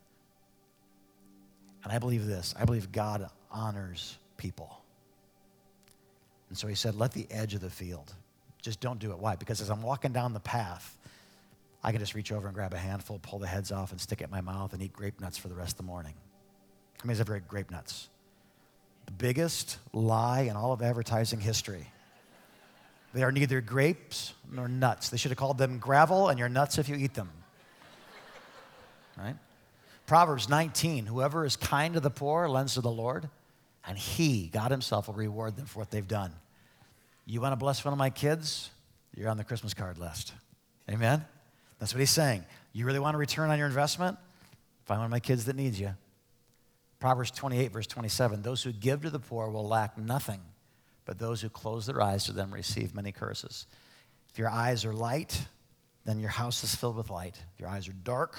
[1.84, 4.82] And I believe this I believe God honors people.
[6.50, 8.14] And so he said, Let the edge of the field.
[8.62, 9.20] Just don't do it.
[9.20, 9.36] Why?
[9.36, 10.98] Because as I'm walking down the path,
[11.84, 14.22] I can just reach over and grab a handful, pull the heads off, and stick
[14.22, 16.14] it in my mouth and eat grape nuts for the rest of the morning.
[16.98, 18.10] How many has ever had grape nuts?
[19.06, 21.88] The biggest lie in all of advertising history.
[23.14, 25.10] They are neither grapes nor nuts.
[25.10, 27.30] They should have called them gravel, and you're nuts if you eat them.
[29.18, 29.36] Right?
[30.06, 33.30] Proverbs 19 Whoever is kind to the poor lends to the Lord,
[33.88, 36.32] and He, God Himself, will reward them for what they've done.
[37.26, 38.70] You want to bless one of my kids?
[39.16, 40.34] You're on the Christmas card list.
[40.90, 41.24] Amen?
[41.80, 42.44] That's what He's saying.
[42.74, 44.18] You really want to return on your investment?
[44.86, 45.92] Find one of my kids that needs you.
[47.00, 50.42] Proverbs 28, verse 27 Those who give to the poor will lack nothing,
[51.06, 53.68] but those who close their eyes to them receive many curses.
[54.32, 55.48] If your eyes are light,
[56.06, 57.42] then your house is filled with light.
[57.54, 58.38] If your eyes are dark,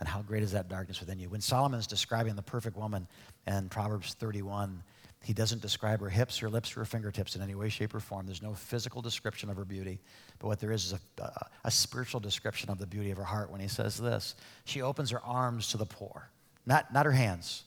[0.00, 1.28] and how great is that darkness within you.
[1.28, 3.06] When Solomon is describing the perfect woman
[3.46, 4.82] in Proverbs 31,
[5.24, 8.00] he doesn't describe her hips, her lips, or her fingertips in any way, shape, or
[8.00, 8.26] form.
[8.26, 10.00] There's no physical description of her beauty.
[10.38, 13.24] But what there is is a, a, a spiritual description of the beauty of her
[13.24, 14.34] heart when he says this
[14.64, 16.28] She opens her arms to the poor,
[16.66, 17.64] not, not her hands,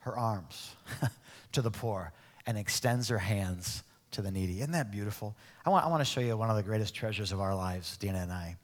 [0.00, 0.76] her arms
[1.52, 2.12] to the poor,
[2.46, 4.60] and extends her hands to the needy.
[4.60, 5.34] Isn't that beautiful?
[5.66, 7.96] I want, I want to show you one of the greatest treasures of our lives,
[7.96, 8.56] Dina and I.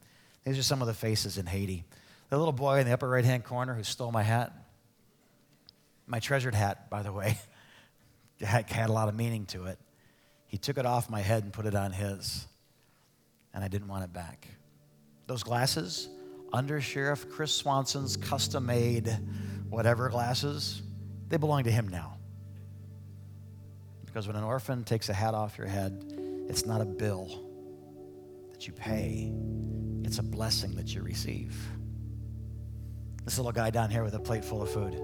[0.44, 1.84] These are some of the faces in Haiti.
[2.28, 4.52] The little boy in the upper right hand corner who stole my hat,
[6.06, 7.38] my treasured hat, by the way,
[8.40, 9.78] had a lot of meaning to it.
[10.46, 12.46] He took it off my head and put it on his,
[13.54, 14.48] and I didn't want it back.
[15.26, 16.08] Those glasses,
[16.52, 19.14] Under Sheriff Chris Swanson's custom made
[19.68, 20.82] whatever glasses,
[21.28, 22.16] they belong to him now.
[24.06, 26.14] Because when an orphan takes a hat off your head,
[26.48, 27.44] it's not a bill
[28.52, 29.30] that you pay,
[30.04, 31.54] it's a blessing that you receive.
[33.28, 34.94] This little guy down here with a plate full of food.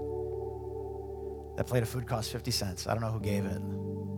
[1.57, 2.87] That plate of food cost 50 cents.
[2.87, 3.61] I don't know who gave it.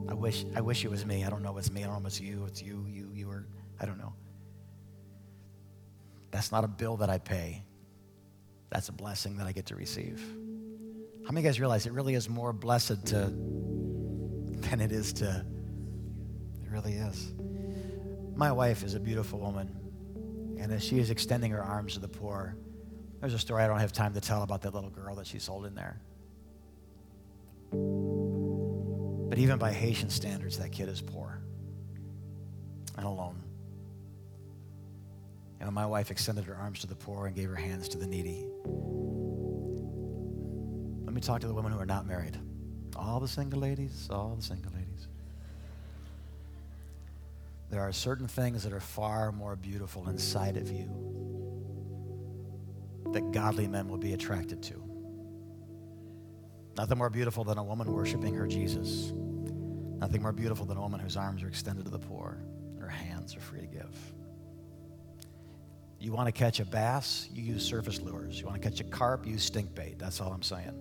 [0.08, 1.26] I wish, I wish it was me.
[1.26, 1.84] I don't know it's me.
[1.84, 2.46] I don't know it's you.
[2.48, 3.46] It's you, you, you, or
[3.82, 4.14] I don't know.
[6.32, 7.66] That's not a bill that I pay.
[8.70, 10.22] That's a blessing that I get to receive.
[11.26, 13.30] How many of you guys realize it really is more blessed to
[14.70, 15.46] than it is to?
[16.64, 17.34] It really is.
[18.38, 22.08] My wife is a beautiful woman, and as she is extending her arms to the
[22.08, 22.56] poor,
[23.20, 25.40] there's a story I don't have time to tell about that little girl that she
[25.40, 26.00] sold in there.
[29.30, 31.42] But even by Haitian standards, that kid is poor
[32.96, 33.42] and alone.
[35.60, 37.98] And when my wife extended her arms to the poor and gave her hands to
[37.98, 38.46] the needy,
[41.06, 42.38] let me talk to the women who are not married.
[42.96, 45.08] All the single ladies, all the single ladies.
[47.70, 51.17] There are certain things that are far more beautiful inside of you
[53.14, 54.84] that godly men will be attracted to.
[56.78, 59.12] Nothing more beautiful than a woman worshiping her Jesus.
[60.00, 62.38] Nothing more beautiful than a woman whose arms are extended to the poor
[62.76, 63.96] and her hands are free to give.
[66.00, 68.40] You want to catch a bass, you use surface lures.
[68.40, 69.98] You want to catch a carp, use stink bait.
[69.98, 70.80] That's all I'm saying.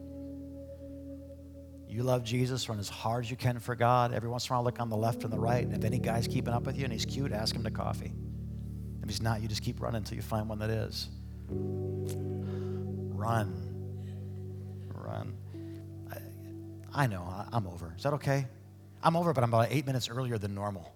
[1.88, 4.12] You love Jesus, run as hard as you can for God.
[4.12, 5.64] Every once in a while, look on the left and the right.
[5.64, 8.12] And if any guy's keeping up with you and he's cute, ask him to coffee.
[9.02, 11.08] If he's not, you just keep running until you find one that is.
[11.48, 13.52] Run.
[14.94, 15.34] Run.
[16.12, 17.94] I, I know, I, I'm over.
[17.96, 18.46] Is that okay?
[19.02, 20.92] I'm over, but I'm about eight minutes earlier than normal.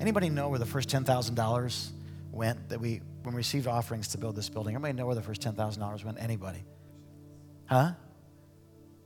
[0.00, 1.88] Anybody know where the first $10,000
[2.32, 4.74] went that we, when we received offerings to build this building?
[4.74, 6.18] Anybody know where the first $10,000 went?
[6.20, 6.64] Anybody?
[7.66, 7.92] Huh?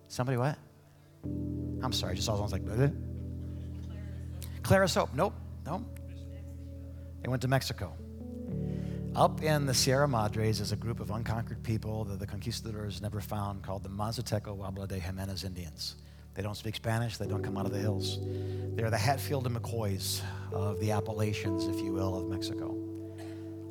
[0.09, 0.59] Somebody what?
[1.25, 2.95] I'm sorry, just all sounds like, Bleh.
[4.63, 5.11] Clara Soap.
[5.15, 5.83] Nope, nope.
[7.23, 7.95] They went to Mexico.
[9.17, 13.21] Up in the Sierra Madres is a group of unconquered people that the conquistadors never
[13.21, 15.97] found called the Mazateco Huautla de Jimenez Indians.
[16.35, 18.21] They don't speak Spanish, they don't come out of the hills.
[18.77, 22.77] They're the Hatfield and McCoys of the Appalachians, if you will, of Mexico.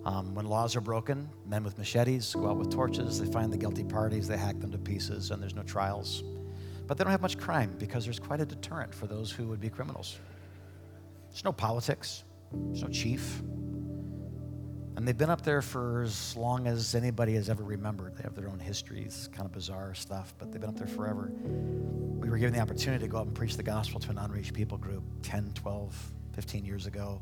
[0.04, 3.58] Um, when laws are broken, men with machetes go out with torches, they find the
[3.58, 6.22] guilty parties, they hack them to pieces, and there's no trials.
[6.86, 9.62] But they don't have much crime because there's quite a deterrent for those who would
[9.62, 10.20] be criminals.
[11.30, 13.42] There's no politics, there's no chief.
[15.00, 18.18] And they've been up there for as long as anybody has ever remembered.
[18.18, 21.32] They have their own histories, kind of bizarre stuff, but they've been up there forever.
[21.42, 24.54] We were given the opportunity to go up and preach the gospel to an unreached
[24.54, 27.22] people group 10, 12, 15 years ago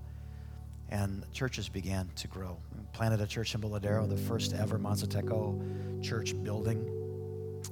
[0.89, 2.57] and churches began to grow.
[2.75, 6.83] We planted a church in Boladero, the first ever Mazateco church building.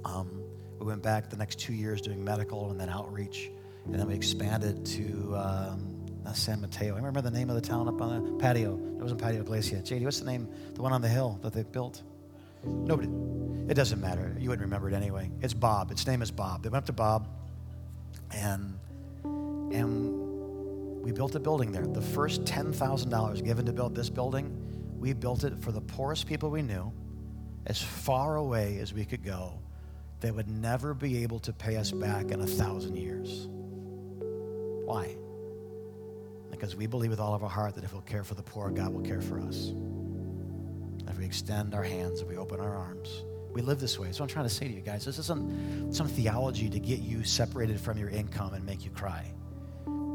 [0.05, 0.43] Um,
[0.77, 3.49] we went back the next two years doing medical and then outreach,
[3.85, 5.94] and then we expanded to um,
[6.33, 6.93] San Mateo.
[6.93, 8.75] I remember the name of the town up on the patio.
[8.75, 9.77] It wasn't Patio Iglesia.
[9.77, 10.47] JD, what's the name?
[10.73, 12.01] The one on the hill that they built?
[12.63, 13.09] Nobody.
[13.69, 14.35] It doesn't matter.
[14.39, 15.29] You wouldn't remember it anyway.
[15.41, 15.91] It's Bob.
[15.91, 16.63] Its name is Bob.
[16.63, 17.27] They went up to Bob,
[18.31, 18.77] and
[19.23, 20.25] and
[21.03, 21.85] we built a building there.
[21.85, 24.55] The first $10,000 given to build this building,
[24.99, 26.91] we built it for the poorest people we knew,
[27.67, 29.59] as far away as we could go.
[30.21, 33.47] They would never be able to pay us back in a thousand years.
[34.85, 35.15] Why?
[36.51, 38.69] Because we believe with all of our heart that if we'll care for the poor,
[38.69, 39.73] God will care for us.
[41.07, 44.11] If we extend our hands, if we open our arms, we live this way.
[44.11, 45.05] So I'm trying to say to you guys.
[45.05, 49.31] This isn't some theology to get you separated from your income and make you cry.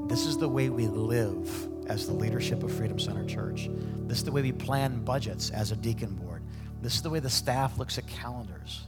[0.08, 3.68] This is the way we live as the leadership of Freedom Center Church.
[4.06, 6.42] This is the way we plan budgets as a deacon board.
[6.82, 8.86] This is the way the staff looks at calendars.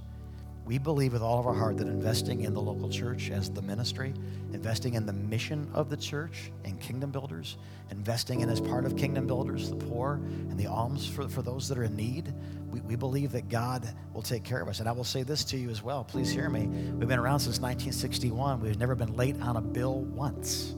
[0.73, 3.61] We believe with all of our heart that investing in the local church as the
[3.61, 4.15] ministry,
[4.55, 7.59] investing in the mission of the church and kingdom builders,
[7.91, 11.69] investing in as part of kingdom builders the poor and the alms for, for those
[11.69, 12.33] that are in need,
[12.71, 14.81] we, we believe that God will take care of us.
[14.81, 16.05] And I will say this to you as well.
[16.05, 16.67] Please hear me.
[16.67, 18.61] We've been around since 1961.
[18.61, 20.75] We've never been late on a bill once.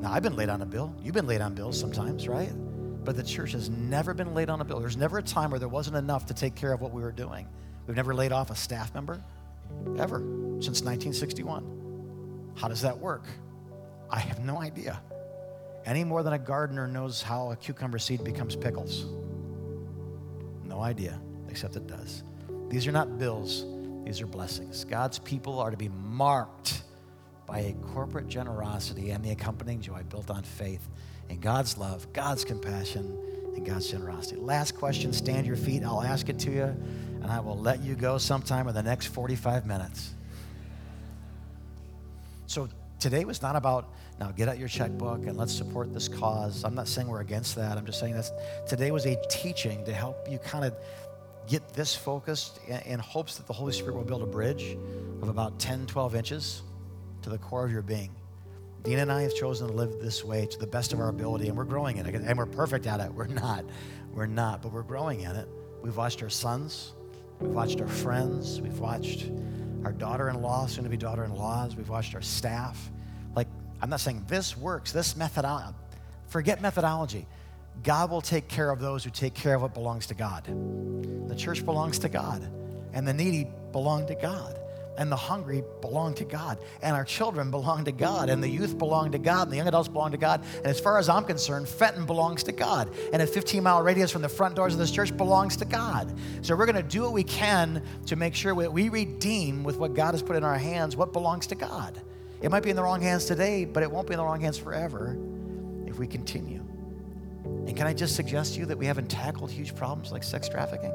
[0.00, 0.96] Now, I've been late on a bill.
[1.02, 2.50] You've been late on bills sometimes, right?
[3.04, 4.80] But the church has never been late on a bill.
[4.80, 7.12] There's never a time where there wasn't enough to take care of what we were
[7.12, 7.46] doing.
[7.90, 9.20] We've never laid off a staff member,
[9.98, 10.20] ever,
[10.60, 12.52] since 1961.
[12.54, 13.24] How does that work?
[14.08, 15.02] I have no idea.
[15.84, 19.06] Any more than a gardener knows how a cucumber seed becomes pickles.
[20.64, 22.22] No idea, except it does.
[22.68, 23.64] These are not bills,
[24.04, 24.84] these are blessings.
[24.84, 26.84] God's people are to be marked
[27.44, 30.88] by a corporate generosity and the accompanying joy built on faith
[31.28, 33.18] in God's love, God's compassion,
[33.56, 34.36] and God's generosity.
[34.36, 35.82] Last question stand your feet.
[35.82, 36.76] I'll ask it to you,
[37.22, 40.14] and I will let you go sometime in the next 45 minutes.
[42.46, 42.68] So
[42.98, 46.64] today was not about now get out your checkbook and let's support this cause.
[46.64, 47.78] I'm not saying we're against that.
[47.78, 50.74] I'm just saying that today was a teaching to help you kind of
[51.48, 54.76] get this focused in hopes that the Holy Spirit will build a bridge
[55.22, 56.62] of about 10, 12 inches
[57.22, 58.10] to the core of your being.
[58.82, 61.48] Dean and I have chosen to live this way to the best of our ability,
[61.48, 62.14] and we're growing in it.
[62.14, 63.12] And we're perfect at it.
[63.12, 63.64] We're not.
[64.12, 65.48] We're not, but we're growing in it.
[65.82, 66.92] We've watched our sons,
[67.40, 69.30] we've watched our friends, we've watched
[69.84, 72.90] our daughter in law, soon to be daughter in laws, we've watched our staff.
[73.34, 73.48] Like,
[73.80, 75.74] I'm not saying this works, this methodology.
[76.28, 77.26] Forget methodology.
[77.82, 80.44] God will take care of those who take care of what belongs to God.
[81.28, 82.46] The church belongs to God,
[82.92, 84.59] and the needy belong to God
[85.00, 88.76] and the hungry belong to God, and our children belong to God, and the youth
[88.76, 90.44] belong to God, and the young adults belong to God.
[90.58, 94.10] And as far as I'm concerned, Fenton belongs to God, and a 15 mile radius
[94.10, 96.12] from the front doors of this church belongs to God.
[96.42, 99.78] So we're going to do what we can to make sure that we redeem with
[99.78, 101.98] what God has put in our hands what belongs to God.
[102.42, 104.42] It might be in the wrong hands today, but it won't be in the wrong
[104.42, 105.16] hands forever
[105.86, 106.62] if we continue.
[107.44, 110.46] And can I just suggest to you that we haven't tackled huge problems like sex
[110.46, 110.92] trafficking?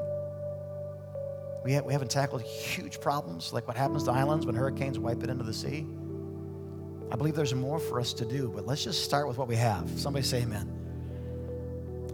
[1.66, 5.24] We, ha- we haven't tackled huge problems like what happens to islands when hurricanes wipe
[5.24, 5.84] it into the sea.
[7.10, 9.56] I believe there's more for us to do, but let's just start with what we
[9.56, 9.90] have.
[9.96, 10.70] Somebody say amen.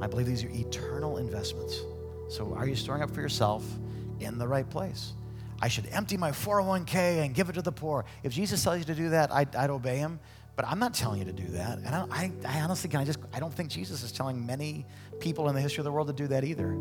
[0.00, 1.82] I believe these are eternal investments.
[2.30, 3.62] So are you storing up for yourself
[4.20, 5.12] in the right place?
[5.60, 8.06] I should empty my 401k and give it to the poor.
[8.22, 10.18] If Jesus tells you to do that, I'd, I'd obey him.
[10.56, 11.76] But I'm not telling you to do that.
[11.76, 14.86] And I, I, I honestly can I just I don't think Jesus is telling many
[15.20, 16.74] people in the history of the world to do that either.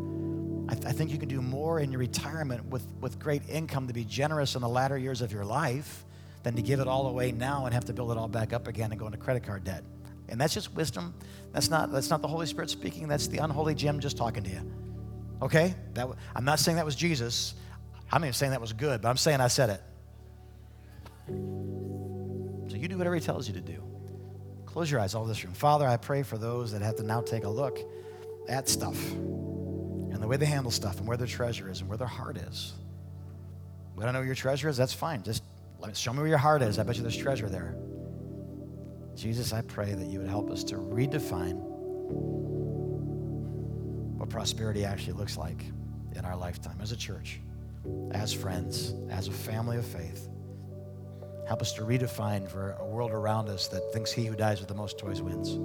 [0.68, 3.88] I, th- I think you can do more in your retirement with, with great income
[3.88, 6.04] to be generous in the latter years of your life
[6.42, 8.68] than to give it all away now and have to build it all back up
[8.68, 9.84] again and go into credit card debt.
[10.28, 11.14] And that's just wisdom.
[11.52, 13.08] That's not, that's not the Holy Spirit speaking.
[13.08, 14.72] That's the unholy Jim just talking to you.
[15.42, 15.74] Okay?
[15.94, 17.54] That, I'm not saying that was Jesus.
[18.10, 19.82] I'm not even saying that was good, but I'm saying I said it.
[22.70, 23.82] So you do whatever he tells you to do.
[24.64, 25.52] Close your eyes, all this room.
[25.52, 27.78] Father, I pray for those that have to now take a look
[28.48, 28.96] at stuff
[30.22, 32.36] and the way they handle stuff and where their treasure is and where their heart
[32.36, 32.74] is.
[33.96, 35.24] We don't know where your treasure is, that's fine.
[35.24, 35.42] Just
[35.94, 36.78] show me where your heart is.
[36.78, 37.74] I bet you there's treasure there.
[39.16, 41.56] Jesus, I pray that you would help us to redefine
[44.16, 45.64] what prosperity actually looks like
[46.14, 47.40] in our lifetime as a church,
[48.12, 50.28] as friends, as a family of faith.
[51.48, 54.68] Help us to redefine for a world around us that thinks he who dies with
[54.68, 55.58] the most toys wins.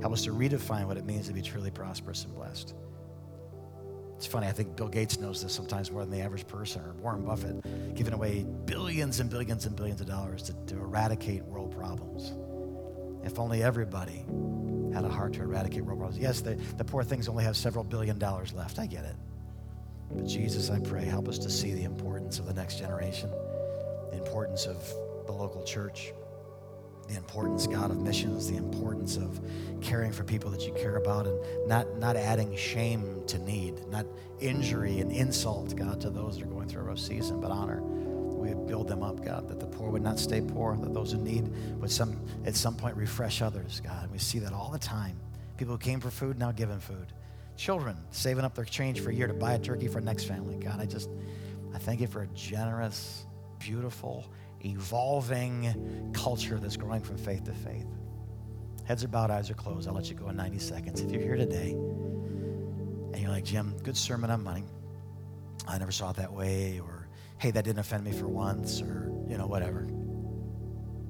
[0.00, 2.74] Help us to redefine what it means to be truly prosperous and blessed.
[4.18, 6.92] It's funny, I think Bill Gates knows this sometimes more than the average person, or
[6.94, 11.70] Warren Buffett, giving away billions and billions and billions of dollars to, to eradicate world
[11.70, 12.32] problems.
[13.24, 14.24] If only everybody
[14.92, 16.20] had a heart to eradicate world problems.
[16.20, 18.80] Yes, the, the poor things only have several billion dollars left.
[18.80, 19.14] I get it.
[20.10, 23.30] But Jesus, I pray, help us to see the importance of the next generation,
[24.10, 24.82] the importance of
[25.26, 26.12] the local church
[27.08, 29.40] the importance, God, of missions, the importance of
[29.80, 34.06] caring for people that you care about, and not, not adding shame to need, not
[34.40, 37.80] injury and insult, God, to those that are going through a rough season, but honor.
[37.82, 41.18] We build them up, God, that the poor would not stay poor, that those who
[41.18, 41.48] need
[41.80, 44.10] would some, at some point refresh others, God.
[44.12, 45.18] We see that all the time.
[45.56, 47.06] People who came for food now giving food.
[47.56, 50.56] Children saving up their change for a year to buy a turkey for next family.
[50.56, 51.10] God, I just,
[51.74, 53.26] I thank you for a generous,
[53.58, 54.24] beautiful,
[54.64, 57.86] evolving culture that's growing from faith to faith.
[58.84, 59.86] Heads are bowed, eyes are closed.
[59.86, 61.00] I'll let you go in 90 seconds.
[61.00, 64.64] If you're here today and you're like, Jim, good sermon on money.
[65.66, 69.12] I never saw it that way, or hey, that didn't offend me for once, or
[69.28, 69.82] you know, whatever.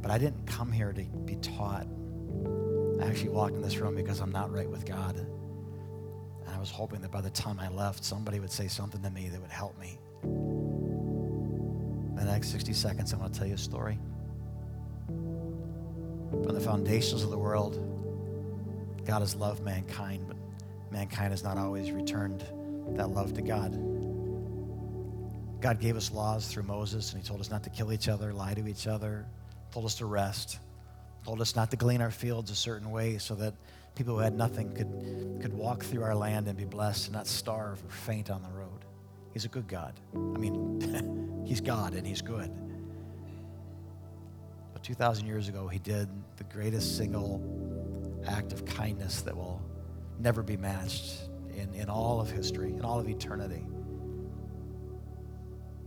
[0.02, 1.86] But I didn't come here to be taught.
[3.00, 5.16] I actually walked in this room because I'm not right with God.
[5.16, 9.10] And I was hoping that by the time I left, somebody would say something to
[9.10, 9.98] me that would help me
[12.18, 13.98] the next 60 seconds, I'm going to tell you a story.
[15.06, 17.78] From the foundations of the world,
[19.06, 20.36] God has loved mankind, but
[20.90, 22.44] mankind has not always returned
[22.96, 23.72] that love to God.
[25.60, 28.32] God gave us laws through Moses, and He told us not to kill each other,
[28.32, 29.26] lie to each other,
[29.72, 30.58] told us to rest,
[31.24, 33.54] told us not to glean our fields a certain way so that
[33.94, 37.26] people who had nothing could, could walk through our land and be blessed and not
[37.26, 38.84] starve or faint on the road.
[39.38, 39.94] He's a good God.
[40.16, 42.50] I mean, He's God and He's good.
[44.72, 46.08] But 2,000 years ago, he did
[46.38, 49.62] the greatest single act of kindness that will
[50.18, 53.64] never be matched in, in all of history, in all of eternity.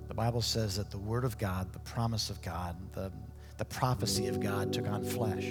[0.08, 3.12] The Bible says that the Word of God, the promise of God, the,
[3.58, 5.44] the prophecy of God took on flesh.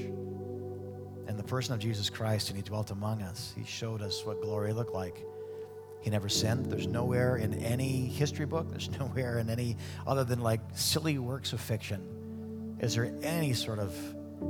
[1.29, 3.53] And the person of Jesus Christ, and He dwelt among us.
[3.55, 5.23] He showed us what glory looked like.
[6.01, 6.67] He never sinned.
[6.67, 9.77] There's nowhere in any history book, there's nowhere in any
[10.07, 13.95] other than like silly works of fiction, is there any sort of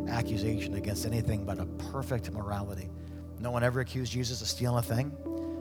[0.09, 2.89] accusation against anything but a perfect morality.
[3.39, 5.13] No one ever accused Jesus of stealing a thing,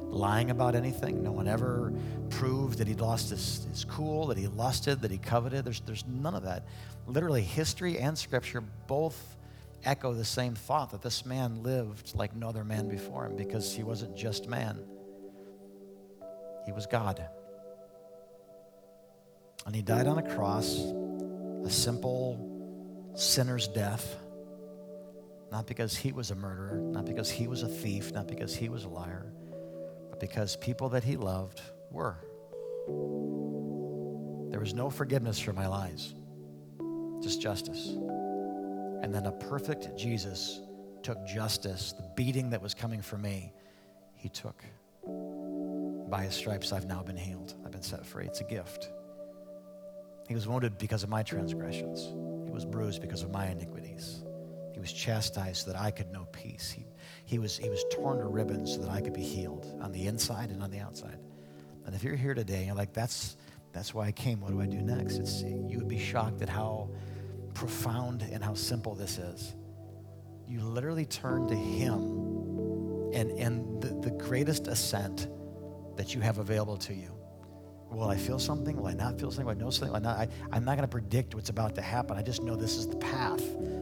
[0.09, 1.23] lying about anything.
[1.23, 1.93] No one ever
[2.29, 5.65] proved that he lost his, his cool, that he lusted, that he coveted.
[5.65, 6.65] There's, there's none of that.
[7.07, 9.37] Literally, history and scripture both
[9.85, 13.73] echo the same thought that this man lived like no other man before him because
[13.73, 14.77] he wasn't just man,
[16.65, 17.25] he was God.
[19.65, 20.77] And he died on a cross,
[21.63, 24.15] a simple sinner's death,
[25.51, 28.69] not because he was a murderer, not because he was a thief, not because he
[28.69, 29.31] was a liar,
[30.09, 32.17] but because people that he loved were.
[34.49, 36.13] There was no forgiveness for my lies,
[37.21, 37.87] just justice.
[39.01, 40.61] And then a perfect Jesus
[41.03, 43.53] took justice, the beating that was coming for me,
[44.15, 44.63] he took.
[46.09, 47.53] By his stripes, I've now been healed.
[47.63, 48.25] I've been set free.
[48.25, 48.89] It's a gift.
[50.27, 52.13] He was wounded because of my transgressions,
[52.45, 54.23] he was bruised because of my iniquities.
[54.73, 56.71] He was chastised so that I could know peace.
[56.71, 56.85] He,
[57.25, 60.07] he, was, he was torn to ribbons so that I could be healed on the
[60.07, 61.19] inside and on the outside.
[61.85, 63.35] And if you're here today, you're like, that's,
[63.73, 64.39] that's why I came.
[64.39, 65.17] What do I do next?
[65.17, 66.89] It's, you would be shocked at how
[67.53, 69.55] profound and how simple this is.
[70.47, 75.27] You literally turn to Him and, and the, the greatest ascent
[75.99, 77.13] that you have available to you.
[77.91, 78.77] Will I feel something?
[78.77, 79.45] Will I not feel something?
[79.45, 79.89] Will I know something?
[79.89, 80.17] Will I not?
[80.17, 82.15] I, I'm not going to predict what's about to happen.
[82.15, 83.41] I just know this is the path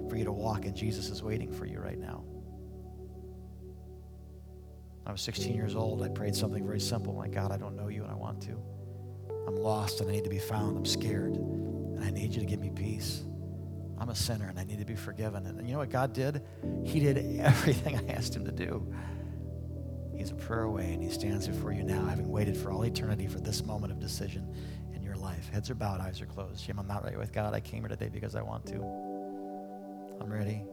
[0.10, 2.24] for you to walk, and Jesus is waiting for you right now.
[5.06, 6.02] I was 16 years old.
[6.02, 7.14] I prayed something very simple.
[7.14, 8.60] My God, I don't know you and I want to.
[9.48, 10.76] I'm lost and I need to be found.
[10.76, 13.26] I'm scared and I need you to give me peace.
[14.00, 15.46] I'm a sinner and I need to be forgiven.
[15.46, 16.42] And you know what God did?
[16.84, 18.92] He did everything I asked him to do.
[20.18, 23.28] He's a prayer away and he stands before you now, having waited for all eternity
[23.28, 24.48] for this moment of decision
[24.96, 25.50] in your life.
[25.50, 26.66] Heads are bowed, eyes are closed.
[26.66, 27.54] Jim, I'm not right with God.
[27.54, 28.82] I came here today because I want to.
[30.20, 30.64] I'm ready.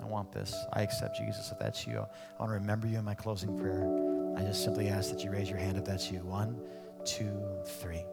[0.00, 0.54] I want this.
[0.72, 1.98] I accept Jesus if that's you.
[1.98, 3.86] I want to remember you in my closing prayer.
[4.36, 6.20] I just simply ask that you raise your hand if that's you.
[6.20, 6.58] One,
[7.04, 7.42] two,
[7.80, 8.04] three.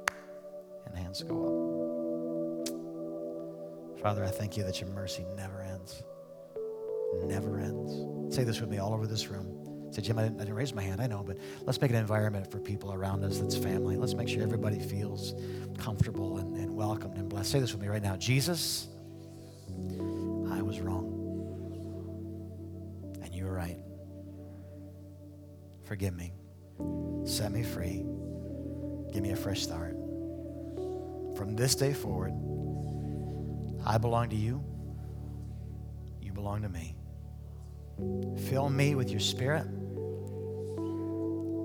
[0.86, 1.54] And hands go up.
[4.02, 6.04] Father, I thank you that your mercy never ends.
[7.24, 8.36] Never ends.
[8.36, 9.63] Say this with me all over this room.
[9.94, 11.00] Say, Jim, I didn't, I didn't raise my hand.
[11.00, 13.96] I know, but let's make an environment for people around us that's family.
[13.96, 15.36] Let's make sure everybody feels
[15.78, 17.52] comfortable and, and welcomed and blessed.
[17.52, 18.16] Say this with me right now.
[18.16, 18.88] Jesus,
[20.50, 21.12] I was wrong.
[23.22, 23.78] And you were right.
[25.86, 26.34] Forgive me.
[27.26, 28.04] Set me free.
[29.14, 29.92] Give me a fresh start.
[31.38, 32.34] From this day forward,
[33.86, 34.64] I belong to you.
[36.20, 36.96] You belong to me.
[38.50, 39.68] Fill me with your spirit.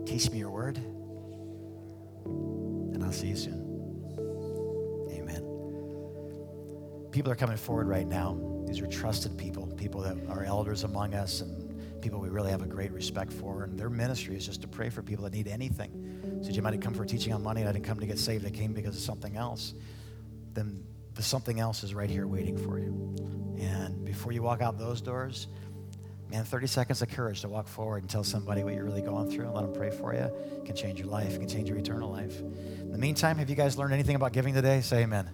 [0.08, 0.78] Teach me your word.
[2.24, 3.60] And I'll see you soon.
[5.12, 5.42] Amen.
[7.10, 8.40] People are coming forward right now.
[8.66, 12.62] These are trusted people, people that are elders among us and people we really have
[12.62, 13.64] a great respect for.
[13.64, 16.40] And their ministry is just to pray for people that need anything.
[16.42, 18.46] So you might have come for teaching on money I didn't come to get saved.
[18.46, 19.74] I came because of something else.
[20.54, 20.84] Then
[21.16, 23.14] the something else is right here waiting for you.
[23.60, 25.48] And before you walk out those doors,
[26.30, 29.30] man, 30 seconds of courage to walk forward and tell somebody what you're really going
[29.30, 30.20] through and let them pray for you.
[30.20, 32.38] It can change your life, can change your eternal life.
[32.40, 34.80] In the meantime, have you guys learned anything about giving today?
[34.80, 35.28] Say amen.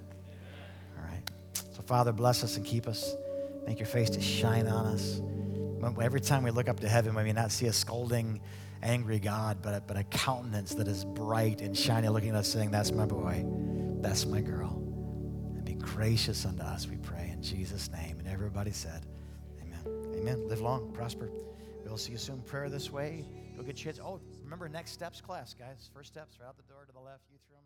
[0.97, 1.23] All right.
[1.73, 3.15] So, Father, bless us and keep us.
[3.67, 5.21] Make your face to shine on us.
[6.01, 8.41] Every time we look up to heaven, we may not see a scolding,
[8.83, 12.49] angry God, but a, but a countenance that is bright and shiny, looking at us
[12.49, 13.45] saying, That's my boy,
[14.01, 14.81] that's my girl.
[15.55, 18.19] And be gracious unto us, we pray, in Jesus' name.
[18.19, 19.05] And everybody said,
[20.25, 20.49] Amen.
[20.49, 21.29] Live long, prosper.
[21.85, 22.41] We'll see you soon.
[22.41, 23.27] Prayer this way.
[23.59, 24.01] Go get your kids.
[24.03, 25.91] Oh, remember next steps class, guys.
[25.93, 27.64] First steps right out the door to the left, youth room.